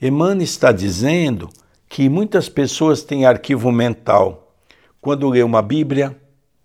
Emmanuel 0.00 0.42
está 0.42 0.70
dizendo 0.70 1.48
que 1.88 2.08
muitas 2.08 2.48
pessoas 2.48 3.02
têm 3.02 3.26
arquivo 3.26 3.72
mental 3.72 4.54
quando 5.00 5.28
lê 5.28 5.42
uma 5.42 5.60
Bíblia, 5.60 6.16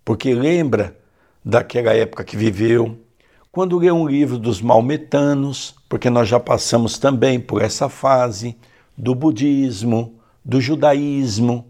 porque 0.06 0.36
lembra 0.36 0.96
daquela 1.44 1.96
época 1.96 2.24
que 2.24 2.38
viveu, 2.38 2.96
quando 3.52 3.80
lê 3.80 3.92
um 3.92 4.08
livro 4.08 4.38
dos 4.38 4.62
maometanos, 4.62 5.74
porque 5.90 6.12
nós 6.12 6.30
já 6.30 6.40
passamos 6.40 7.00
também 7.00 7.40
por 7.40 7.64
essa 7.64 7.90
fase 7.90 8.56
do 8.96 9.16
budismo, 9.16 10.14
do 10.46 10.62
judaísmo. 10.62 11.66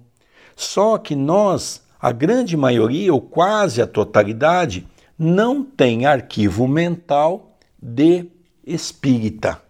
Só 0.53 0.97
que 0.97 1.15
nós, 1.15 1.82
a 2.03 2.11
grande 2.11 2.57
maioria 2.57 3.13
ou 3.13 3.21
quase 3.21 3.81
a 3.81 3.87
totalidade, 3.87 4.85
não 5.17 5.63
tem 5.63 6.05
arquivo 6.05 6.67
mental 6.67 7.55
de 7.81 8.25
espírita. 8.67 9.61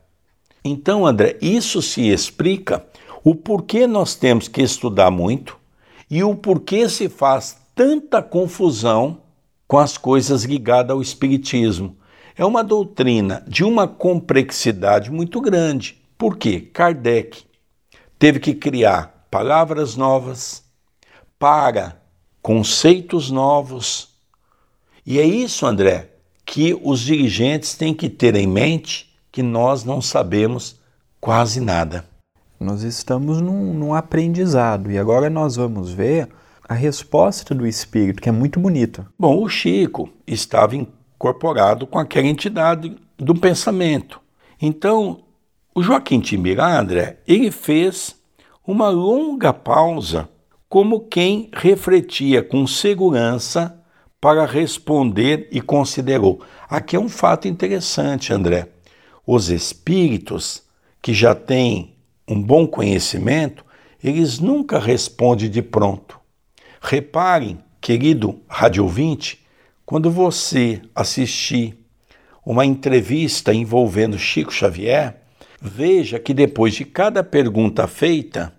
Então, 0.65 1.05
André, 1.05 1.37
isso 1.39 1.79
se 1.79 2.09
explica 2.09 2.83
o 3.23 3.35
porquê 3.35 3.85
nós 3.85 4.15
temos 4.15 4.47
que 4.47 4.63
estudar 4.63 5.11
muito 5.11 5.59
e 6.09 6.23
o 6.23 6.33
porquê 6.33 6.89
se 6.89 7.07
faz 7.07 7.55
tanta 7.75 8.19
confusão 8.19 9.21
com 9.67 9.77
as 9.77 9.95
coisas 9.95 10.43
ligadas 10.43 10.89
ao 10.89 11.03
Espiritismo. 11.03 11.95
É 12.35 12.43
uma 12.43 12.63
doutrina 12.63 13.45
de 13.47 13.63
uma 13.63 13.87
complexidade 13.87 15.11
muito 15.11 15.39
grande. 15.39 16.01
Por 16.17 16.35
quê? 16.35 16.59
Kardec 16.59 17.43
teve 18.17 18.39
que 18.39 18.55
criar 18.55 19.27
palavras 19.29 19.95
novas 19.95 20.63
para 21.37 22.01
conceitos 22.43 23.31
novos. 23.31 24.09
E 25.05 25.17
é 25.17 25.25
isso, 25.25 25.65
André, 25.65 26.09
que 26.45 26.77
os 26.83 26.99
dirigentes 26.99 27.73
têm 27.73 27.93
que 27.93 28.09
ter 28.09 28.35
em 28.35 28.45
mente 28.45 29.09
que 29.31 29.41
nós 29.41 29.85
não 29.85 30.01
sabemos 30.01 30.79
quase 31.21 31.61
nada. 31.61 32.05
Nós 32.59 32.83
estamos 32.83 33.41
num, 33.41 33.73
num 33.73 33.93
aprendizado 33.93 34.91
e 34.91 34.97
agora 34.97 35.29
nós 35.29 35.55
vamos 35.55 35.91
ver 35.91 36.29
a 36.67 36.73
resposta 36.73 37.55
do 37.55 37.65
Espírito, 37.65 38.21
que 38.21 38.29
é 38.29 38.31
muito 38.31 38.59
bonita. 38.59 39.07
Bom, 39.17 39.41
o 39.41 39.47
Chico 39.47 40.09
estava 40.27 40.75
incorporado 40.75 41.87
com 41.87 41.97
aquela 41.97 42.27
entidade 42.27 42.95
do 43.17 43.33
pensamento. 43.33 44.19
Então, 44.61 45.23
o 45.73 45.81
Joaquim 45.81 46.19
Timbirá, 46.19 46.79
André, 46.79 47.19
ele 47.25 47.51
fez 47.51 48.15
uma 48.65 48.89
longa 48.89 49.53
pausa, 49.53 50.29
como 50.73 51.01
quem 51.01 51.51
refletia 51.53 52.41
com 52.41 52.65
segurança 52.65 53.79
para 54.19 54.43
responder 54.43 55.47
e 55.51 55.61
considerou. 55.61 56.41
Aqui 56.67 56.95
é 56.95 56.99
um 56.99 57.09
fato 57.09 57.47
interessante, 57.47 58.33
André 58.33 58.73
os 59.25 59.49
espíritos 59.49 60.63
que 61.01 61.13
já 61.13 61.33
têm 61.33 61.95
um 62.27 62.41
bom 62.41 62.67
conhecimento, 62.67 63.65
eles 64.03 64.39
nunca 64.39 64.79
respondem 64.79 65.49
de 65.49 65.61
pronto. 65.61 66.19
Reparem, 66.81 67.59
querido 67.79 68.41
rádio 68.47 68.83
ouvinte, 68.83 69.45
quando 69.85 70.11
você 70.11 70.81
assistir 70.93 71.77
uma 72.45 72.65
entrevista 72.65 73.53
envolvendo 73.53 74.17
Chico 74.17 74.51
Xavier, 74.51 75.21
veja 75.61 76.19
que 76.19 76.33
depois 76.33 76.73
de 76.73 76.83
cada 76.83 77.23
pergunta 77.23 77.87
feita, 77.87 78.53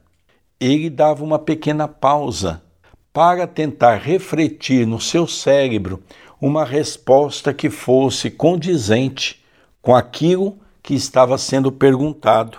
ele 0.64 0.88
dava 0.88 1.22
uma 1.24 1.38
pequena 1.38 1.86
pausa 1.86 2.62
para 3.12 3.46
tentar 3.46 3.96
refletir 3.96 4.86
no 4.86 5.00
seu 5.00 5.26
cérebro 5.26 6.02
uma 6.40 6.64
resposta 6.64 7.52
que 7.52 7.70
fosse 7.70 8.30
condizente 8.30 9.44
com 9.80 9.94
aquilo 9.94 10.58
que 10.82 10.94
estava 10.94 11.38
sendo 11.38 11.70
perguntado. 11.70 12.58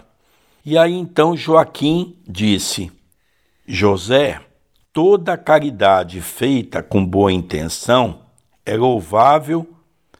E 0.65 0.77
aí 0.77 0.93
então 0.93 1.35
Joaquim 1.35 2.15
disse: 2.27 2.91
José, 3.67 4.39
toda 4.93 5.37
caridade 5.37 6.21
feita 6.21 6.81
com 6.81 7.05
boa 7.05 7.31
intenção 7.31 8.21
é 8.65 8.75
louvável 8.75 9.67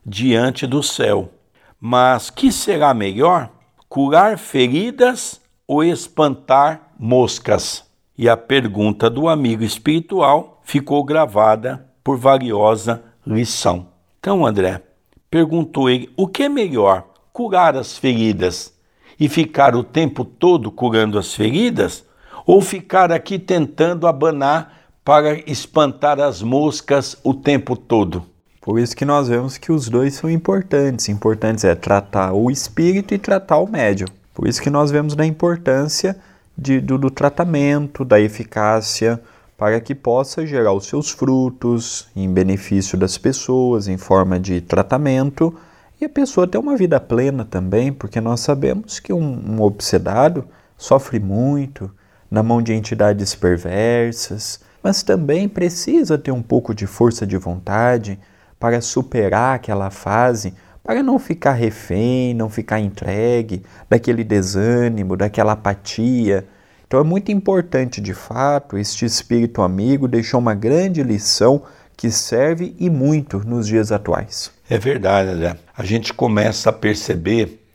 diante 0.06 0.68
do 0.68 0.84
céu, 0.84 1.32
Mas 1.80 2.30
que 2.30 2.52
será 2.52 2.94
melhor? 2.94 3.50
Curar 3.90 4.38
feridas 4.38 5.42
ou 5.68 5.84
espantar 5.84 6.85
moscas? 7.00 7.84
E 8.18 8.30
a 8.30 8.38
pergunta 8.38 9.10
do 9.10 9.28
amigo 9.28 9.64
espiritual 9.64 10.62
ficou 10.64 11.04
gravada 11.04 11.86
por 12.04 12.18
valiosa 12.18 13.04
lição. 13.26 13.88
Então, 14.20 14.46
André, 14.46 14.82
perguntou 15.30 15.90
ele: 15.90 16.10
o 16.16 16.28
que 16.28 16.44
é 16.44 16.50
melhor, 16.50 17.06
curar 17.34 17.76
as 17.76 17.98
feridas 17.98 18.74
e 19.20 19.28
ficar 19.28 19.76
o 19.76 19.84
tempo 19.84 20.24
todo 20.24 20.72
curando 20.72 21.18
as 21.20 21.34
feridas, 21.34 22.06
ou 22.46 22.62
ficar 22.62 23.12
aqui 23.12 23.40
tentando 23.40 24.08
abanar 24.08 24.90
para 25.04 25.40
espantar 25.50 26.20
as 26.20 26.42
moscas 26.42 27.18
o 27.24 27.34
tempo 27.34 27.76
todo? 27.76 28.24
Por 28.62 28.80
isso 28.80 28.96
que 28.96 29.06
nós 29.06 29.28
vemos 29.28 29.60
que 29.60 29.72
os 29.72 29.90
dois 29.90 30.16
são 30.16 30.30
importantes. 30.30 31.08
Importantes 31.08 31.64
é 31.64 31.76
tratar 31.76 32.34
o 32.34 32.50
espírito 32.50 33.14
e 33.14 33.20
tratar 33.20 33.60
o 33.60 33.70
médium. 33.70 34.08
Por 34.34 34.48
isso 34.48 34.62
que 34.62 34.72
nós 34.72 34.90
vemos 34.90 35.16
da 35.16 35.24
importância 35.24 36.20
de, 36.58 36.80
do, 36.80 36.98
do 36.98 37.10
tratamento, 37.10 38.06
da 38.06 38.20
eficácia, 38.20 39.22
para 39.58 39.80
que 39.80 39.96
possa 39.96 40.46
gerar 40.46 40.74
os 40.74 40.86
seus 40.86 41.10
frutos 41.10 42.08
em 42.16 42.32
benefício 42.32 42.98
das 42.98 43.18
pessoas, 43.18 43.88
em 43.88 43.98
forma 43.98 44.40
de 44.40 44.62
tratamento, 44.62 45.56
e 46.00 46.06
a 46.06 46.10
pessoa 46.10 46.48
ter 46.48 46.58
uma 46.58 46.76
vida 46.76 47.00
plena 47.00 47.46
também, 47.46 47.92
porque 47.92 48.20
nós 48.20 48.42
sabemos 48.42 49.00
que 49.00 49.14
um, 49.14 49.58
um 49.58 49.62
obsedado 49.62 50.46
sofre 50.78 51.20
muito 51.20 51.90
na 52.30 52.44
mão 52.44 52.62
de 52.62 52.74
entidades 52.74 53.34
perversas, 53.34 54.60
mas 54.84 55.04
também 55.04 55.48
precisa 55.48 56.18
ter 56.18 56.32
um 56.32 56.42
pouco 56.42 56.76
de 56.76 56.86
força 56.86 57.26
de 57.26 57.38
vontade 57.38 58.20
para 58.60 58.82
superar 58.82 59.56
aquela 59.56 59.90
fase, 59.90 60.54
para 60.86 61.02
não 61.02 61.18
ficar 61.18 61.54
refém, 61.54 62.34
não 62.36 62.50
ficar 62.50 62.80
entregue 62.80 63.64
daquele 63.90 64.24
desânimo, 64.24 65.18
daquela 65.18 65.54
apatia, 65.54 66.48
então 66.88 67.00
é 67.00 67.04
muito 67.04 67.32
importante, 67.32 68.00
de 68.00 68.14
fato, 68.14 68.78
este 68.78 69.06
espírito 69.06 69.62
amigo 69.62 70.08
deixou 70.08 70.40
uma 70.40 70.54
grande 70.54 71.02
lição 71.02 71.64
que 71.98 72.12
serve 72.12 72.76
e 72.80 72.90
muito 72.90 73.40
nos 73.40 73.66
dias 73.66 73.92
atuais. 73.92 74.52
É 74.70 74.78
verdade, 74.78 75.32
André. 75.32 75.58
A 75.76 75.84
gente 75.84 76.14
começa 76.14 76.70
a 76.70 76.74
perceber 76.74 77.66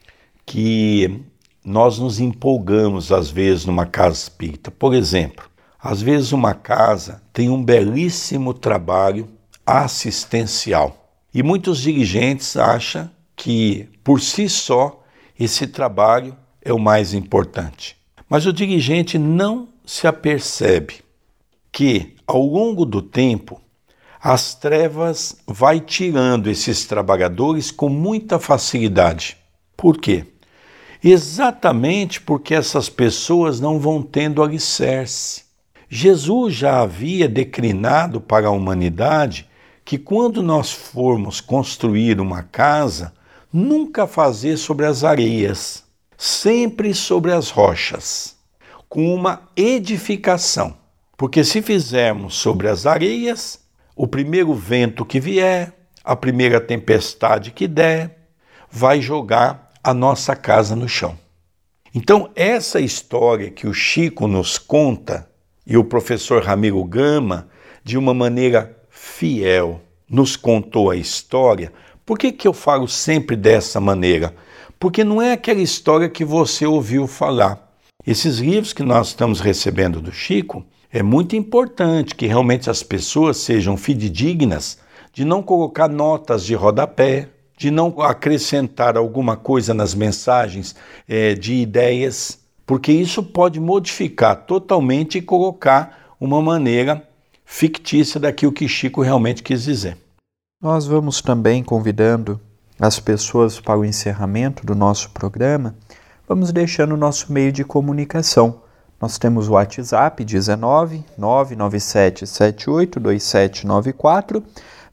que 0.46 1.22
nós 1.64 1.98
nos 1.98 2.20
empolgamos 2.20 3.10
às 3.10 3.30
vezes 3.30 3.64
numa 3.64 3.86
casa 3.86 4.16
espírita. 4.16 4.70
Por 4.70 4.94
exemplo, 4.94 5.44
às 5.82 6.00
vezes 6.00 6.32
uma 6.32 6.54
casa 6.54 7.20
tem 7.32 7.50
um 7.50 7.62
belíssimo 7.62 8.54
trabalho 8.54 9.28
assistencial 9.66 10.99
e 11.32 11.42
muitos 11.42 11.80
dirigentes 11.80 12.56
acham 12.56 13.10
que 13.36 13.88
por 14.02 14.20
si 14.20 14.48
só 14.48 15.02
esse 15.38 15.66
trabalho 15.66 16.36
é 16.62 16.72
o 16.72 16.78
mais 16.78 17.14
importante. 17.14 17.96
Mas 18.28 18.46
o 18.46 18.52
dirigente 18.52 19.18
não 19.18 19.68
se 19.84 20.06
apercebe 20.06 20.96
que, 21.72 22.14
ao 22.26 22.44
longo 22.44 22.84
do 22.84 23.00
tempo, 23.00 23.60
as 24.22 24.54
trevas 24.54 25.36
vai 25.46 25.80
tirando 25.80 26.48
esses 26.48 26.84
trabalhadores 26.84 27.70
com 27.70 27.88
muita 27.88 28.38
facilidade. 28.38 29.36
Por 29.76 29.98
quê? 29.98 30.26
Exatamente 31.02 32.20
porque 32.20 32.54
essas 32.54 32.90
pessoas 32.90 33.58
não 33.58 33.78
vão 33.78 34.02
tendo 34.02 34.42
alicerce. 34.42 35.44
Jesus 35.88 36.54
já 36.54 36.82
havia 36.82 37.26
declinado 37.26 38.20
para 38.20 38.48
a 38.48 38.52
humanidade 38.52 39.48
que 39.90 39.98
quando 39.98 40.40
nós 40.40 40.70
formos 40.70 41.40
construir 41.40 42.20
uma 42.20 42.44
casa, 42.44 43.12
nunca 43.52 44.06
fazer 44.06 44.56
sobre 44.56 44.86
as 44.86 45.02
areias, 45.02 45.82
sempre 46.16 46.94
sobre 46.94 47.32
as 47.32 47.50
rochas, 47.50 48.36
com 48.88 49.12
uma 49.12 49.48
edificação. 49.56 50.76
Porque 51.16 51.42
se 51.42 51.60
fizermos 51.60 52.36
sobre 52.36 52.68
as 52.68 52.86
areias, 52.86 53.64
o 53.96 54.06
primeiro 54.06 54.54
vento 54.54 55.04
que 55.04 55.18
vier, 55.18 55.74
a 56.04 56.14
primeira 56.14 56.60
tempestade 56.60 57.50
que 57.50 57.66
der, 57.66 58.28
vai 58.70 59.00
jogar 59.00 59.72
a 59.82 59.92
nossa 59.92 60.36
casa 60.36 60.76
no 60.76 60.88
chão. 60.88 61.18
Então, 61.92 62.30
essa 62.36 62.80
história 62.80 63.50
que 63.50 63.66
o 63.66 63.74
Chico 63.74 64.28
nos 64.28 64.56
conta 64.56 65.28
e 65.66 65.76
o 65.76 65.82
professor 65.82 66.44
Ramiro 66.44 66.84
Gama, 66.84 67.48
de 67.82 67.98
uma 67.98 68.14
maneira 68.14 68.79
fiel, 69.20 69.80
nos 70.08 70.34
contou 70.34 70.90
a 70.90 70.96
história. 70.96 71.72
Por 72.04 72.18
que, 72.18 72.32
que 72.32 72.48
eu 72.48 72.52
falo 72.52 72.88
sempre 72.88 73.36
dessa 73.36 73.80
maneira? 73.80 74.34
porque 74.80 75.04
não 75.04 75.20
é 75.20 75.32
aquela 75.32 75.60
história 75.60 76.08
que 76.08 76.24
você 76.24 76.64
ouviu 76.64 77.06
falar. 77.06 77.70
Esses 78.06 78.38
livros 78.38 78.72
que 78.72 78.82
nós 78.82 79.08
estamos 79.08 79.38
recebendo 79.38 80.00
do 80.00 80.10
Chico, 80.10 80.64
é 80.90 81.02
muito 81.02 81.36
importante 81.36 82.14
que 82.14 82.26
realmente 82.26 82.70
as 82.70 82.82
pessoas 82.82 83.36
sejam 83.36 83.76
fidedignas 83.76 84.78
de 85.12 85.22
não 85.22 85.42
colocar 85.42 85.86
notas 85.86 86.46
de 86.46 86.54
rodapé, 86.54 87.28
de 87.58 87.70
não 87.70 88.00
acrescentar 88.00 88.96
alguma 88.96 89.36
coisa 89.36 89.74
nas 89.74 89.94
mensagens 89.94 90.74
é, 91.06 91.34
de 91.34 91.52
ideias, 91.56 92.38
porque 92.64 92.90
isso 92.90 93.22
pode 93.22 93.60
modificar 93.60 94.46
totalmente 94.46 95.18
e 95.18 95.22
colocar 95.22 96.16
uma 96.18 96.40
maneira 96.40 97.06
fictícia 97.50 98.20
daquilo 98.20 98.52
que 98.52 98.68
Chico 98.68 99.02
realmente 99.02 99.42
quis 99.42 99.64
dizer. 99.64 99.98
Nós 100.62 100.86
vamos 100.86 101.20
também 101.20 101.64
convidando 101.64 102.40
as 102.78 103.00
pessoas 103.00 103.58
para 103.58 103.76
o 103.76 103.84
encerramento 103.84 104.64
do 104.64 104.76
nosso 104.76 105.10
programa, 105.10 105.74
vamos 106.28 106.52
deixando 106.52 106.92
o 106.92 106.96
nosso 106.96 107.32
meio 107.32 107.50
de 107.50 107.64
comunicação. 107.64 108.62
Nós 109.00 109.18
temos 109.18 109.48
o 109.48 109.54
WhatsApp 109.54 110.24
19 110.24 111.04
997 111.18 112.24
782794. 112.24 114.44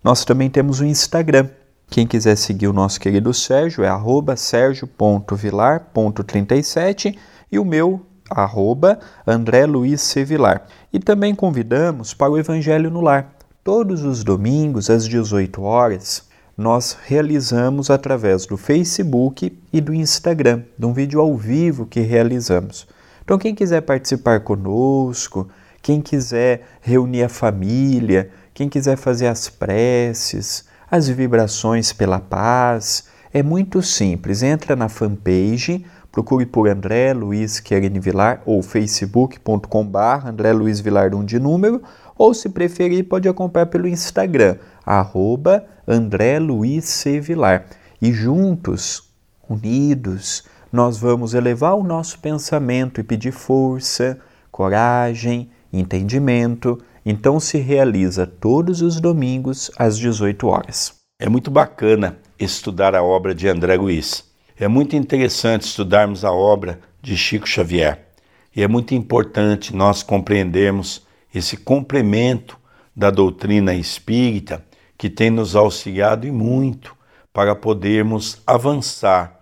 Nós 0.03 0.25
também 0.25 0.49
temos 0.49 0.79
o 0.79 0.85
Instagram. 0.85 1.47
Quem 1.91 2.07
quiser 2.07 2.35
seguir 2.35 2.67
o 2.67 2.73
nosso 2.73 2.99
querido 2.99 3.35
Sérgio 3.35 3.83
é 3.83 3.87
arroba 3.87 4.35
sergio.vilar.37 4.35 7.15
e 7.51 7.59
o 7.59 7.65
meu 7.65 8.03
arroba 8.29 8.99
André 9.25 9.65
Luiz 9.65 10.01
Sevilar. 10.01 10.65
E 10.91 10.99
também 10.99 11.33
convidamos 11.33 12.13
para 12.13 12.31
o 12.31 12.37
Evangelho 12.37 12.89
no 12.89 13.01
Lar. 13.01 13.33
Todos 13.63 14.03
os 14.03 14.23
domingos 14.23 14.89
às 14.89 15.07
18 15.07 15.61
horas 15.61 16.27
nós 16.57 16.97
realizamos 17.05 17.91
através 17.91 18.47
do 18.47 18.57
Facebook 18.57 19.55
e 19.71 19.79
do 19.79 19.93
Instagram, 19.93 20.63
de 20.77 20.85
um 20.87 20.91
vídeo 20.91 21.21
ao 21.21 21.37
vivo 21.37 21.85
que 21.85 21.99
realizamos. 21.99 22.87
Então, 23.23 23.37
quem 23.37 23.53
quiser 23.53 23.81
participar 23.81 24.39
conosco, 24.39 25.47
quem 25.83 26.01
quiser 26.01 26.65
reunir 26.81 27.23
a 27.23 27.29
família, 27.29 28.31
quem 28.55 28.67
quiser 28.67 28.97
fazer 28.97 29.27
as 29.27 29.49
preces, 29.49 30.65
as 30.89 31.07
vibrações 31.07 31.93
pela 31.93 32.19
paz, 32.19 33.03
é 33.31 33.43
muito 33.43 33.83
simples. 33.83 34.41
Entra 34.41 34.75
na 34.75 34.89
fanpage, 34.89 35.85
procure 36.17 36.47
por 36.47 36.67
André 36.67 37.13
Luiz 37.13 37.59
Querine 37.59 37.99
Vilar 37.99 38.41
ou 38.43 38.63
facebook.com.br 38.63 40.25
André 40.27 40.51
Luiz 40.51 40.79
Vilar 40.79 41.13
um 41.13 41.23
de 41.23 41.39
número, 41.39 41.79
ou 42.17 42.33
se 42.33 42.49
preferir, 42.49 43.07
pode 43.07 43.29
acompanhar 43.29 43.67
pelo 43.67 43.87
Instagram, 43.87 44.55
arroba 44.83 45.63
André 45.87 46.39
Luiz 46.39 46.85
C. 46.85 47.19
Vilar. 47.19 47.67
E 48.01 48.11
juntos, 48.11 49.13
unidos, 49.47 50.43
nós 50.73 50.97
vamos 50.97 51.35
elevar 51.35 51.75
o 51.75 51.83
nosso 51.83 52.17
pensamento 52.17 52.99
e 52.99 53.03
pedir 53.03 53.31
força, 53.31 54.17
coragem, 54.51 55.51
entendimento. 55.71 56.79
Então 57.05 57.39
se 57.39 57.59
realiza 57.59 58.25
todos 58.25 58.81
os 58.81 58.99
domingos 58.99 59.69
às 59.77 59.95
18 59.99 60.47
horas. 60.47 60.95
É 61.21 61.29
muito 61.29 61.51
bacana 61.51 62.17
estudar 62.39 62.95
a 62.95 63.03
obra 63.03 63.35
de 63.35 63.47
André 63.47 63.75
Luiz. 63.75 64.26
É 64.59 64.67
muito 64.67 64.95
interessante 64.95 65.67
estudarmos 65.67 66.25
a 66.25 66.31
obra 66.31 66.79
de 66.99 67.15
Chico 67.15 67.47
Xavier. 67.47 68.07
E 68.55 68.63
é 68.63 68.67
muito 68.67 68.95
importante 68.95 69.75
nós 69.75 70.01
compreendermos 70.01 71.05
esse 71.33 71.55
complemento 71.55 72.57
da 72.95 73.11
doutrina 73.11 73.75
espírita 73.75 74.65
que 74.97 75.11
tem 75.11 75.29
nos 75.29 75.55
auxiliado 75.55 76.25
e 76.25 76.31
muito 76.31 76.95
para 77.31 77.55
podermos 77.55 78.41
avançar 78.47 79.41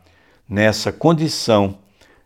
nessa 0.50 0.92
condição 0.92 1.78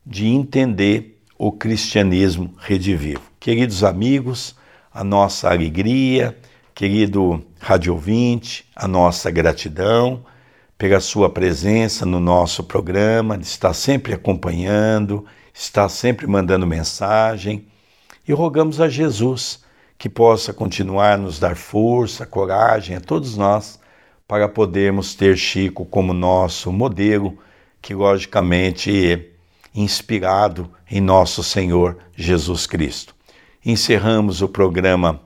de 0.04 0.26
entender 0.26 1.22
o 1.38 1.52
cristianismo 1.52 2.56
redivivo. 2.58 3.22
Queridos 3.40 3.84
amigos, 3.84 4.56
a 4.92 5.04
nossa 5.04 5.48
alegria, 5.48 6.36
querido 6.74 7.46
rádio 7.60 7.94
ouvinte, 7.94 8.66
a 8.76 8.88
nossa 8.88 9.30
gratidão 9.30 10.26
pela 10.80 11.02
sua 11.02 11.30
presença 11.30 12.06
no 12.06 12.22
nosso 12.22 12.64
programa, 12.64 13.38
de 13.38 13.46
estar 13.46 13.74
sempre 13.74 14.14
acompanhando, 14.14 15.26
estar 15.54 15.90
sempre 15.90 16.26
mandando 16.26 16.66
mensagem. 16.66 17.68
E 18.26 18.32
rogamos 18.32 18.80
a 18.80 18.88
Jesus 18.88 19.62
que 19.98 20.08
possa 20.08 20.54
continuar 20.54 21.18
nos 21.18 21.38
dar 21.38 21.58
força, 21.58 22.26
coragem 22.26 22.96
a 22.96 23.02
todos 23.02 23.36
nós, 23.36 23.78
para 24.26 24.48
podermos 24.48 25.14
ter 25.14 25.36
Chico 25.36 25.86
como 25.86 26.14
nosso 26.14 26.72
modelo, 26.72 27.38
que 27.82 27.94
logicamente 27.94 29.34
inspirado 29.76 30.72
em 30.90 31.02
nosso 31.02 31.44
Senhor 31.44 31.98
Jesus 32.16 32.66
Cristo. 32.66 33.14
Encerramos 33.66 34.42
o 34.42 34.48
programa 34.48 35.20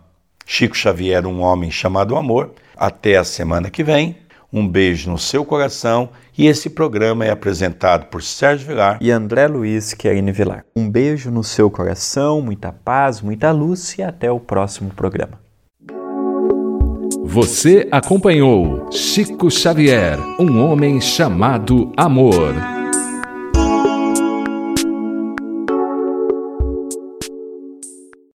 Chico 0.48 0.76
Xavier, 0.76 1.28
um 1.28 1.42
homem 1.42 1.70
chamado 1.70 2.16
amor. 2.16 2.54
Até 2.76 3.18
a 3.18 3.24
semana 3.24 3.70
que 3.70 3.84
vem. 3.84 4.23
Um 4.56 4.68
beijo 4.68 5.10
no 5.10 5.18
seu 5.18 5.44
coração 5.44 6.10
e 6.38 6.46
esse 6.46 6.70
programa 6.70 7.26
é 7.26 7.32
apresentado 7.32 8.06
por 8.06 8.22
Sérgio 8.22 8.68
Vilar 8.68 9.00
e 9.02 9.10
André 9.10 9.48
Luiz 9.48 9.96
Querine 9.96 10.32
Vilar. 10.32 10.64
Um 10.76 10.88
beijo 10.88 11.32
no 11.32 11.44
seu 11.44 11.72
coração, 11.72 12.40
muita 12.40 12.72
paz, 12.72 13.20
muita 13.20 13.52
luz 13.52 13.98
e 13.98 14.04
até 14.04 14.32
o 14.32 14.40
próximo 14.40 14.92
programa. 14.92 15.42
Você 17.24 17.88
acompanhou 17.92 18.92
Chico 18.92 19.50
Xavier, 19.50 20.20
um 20.40 20.64
homem 20.64 21.02
chamado 21.02 21.92
amor. 21.98 22.83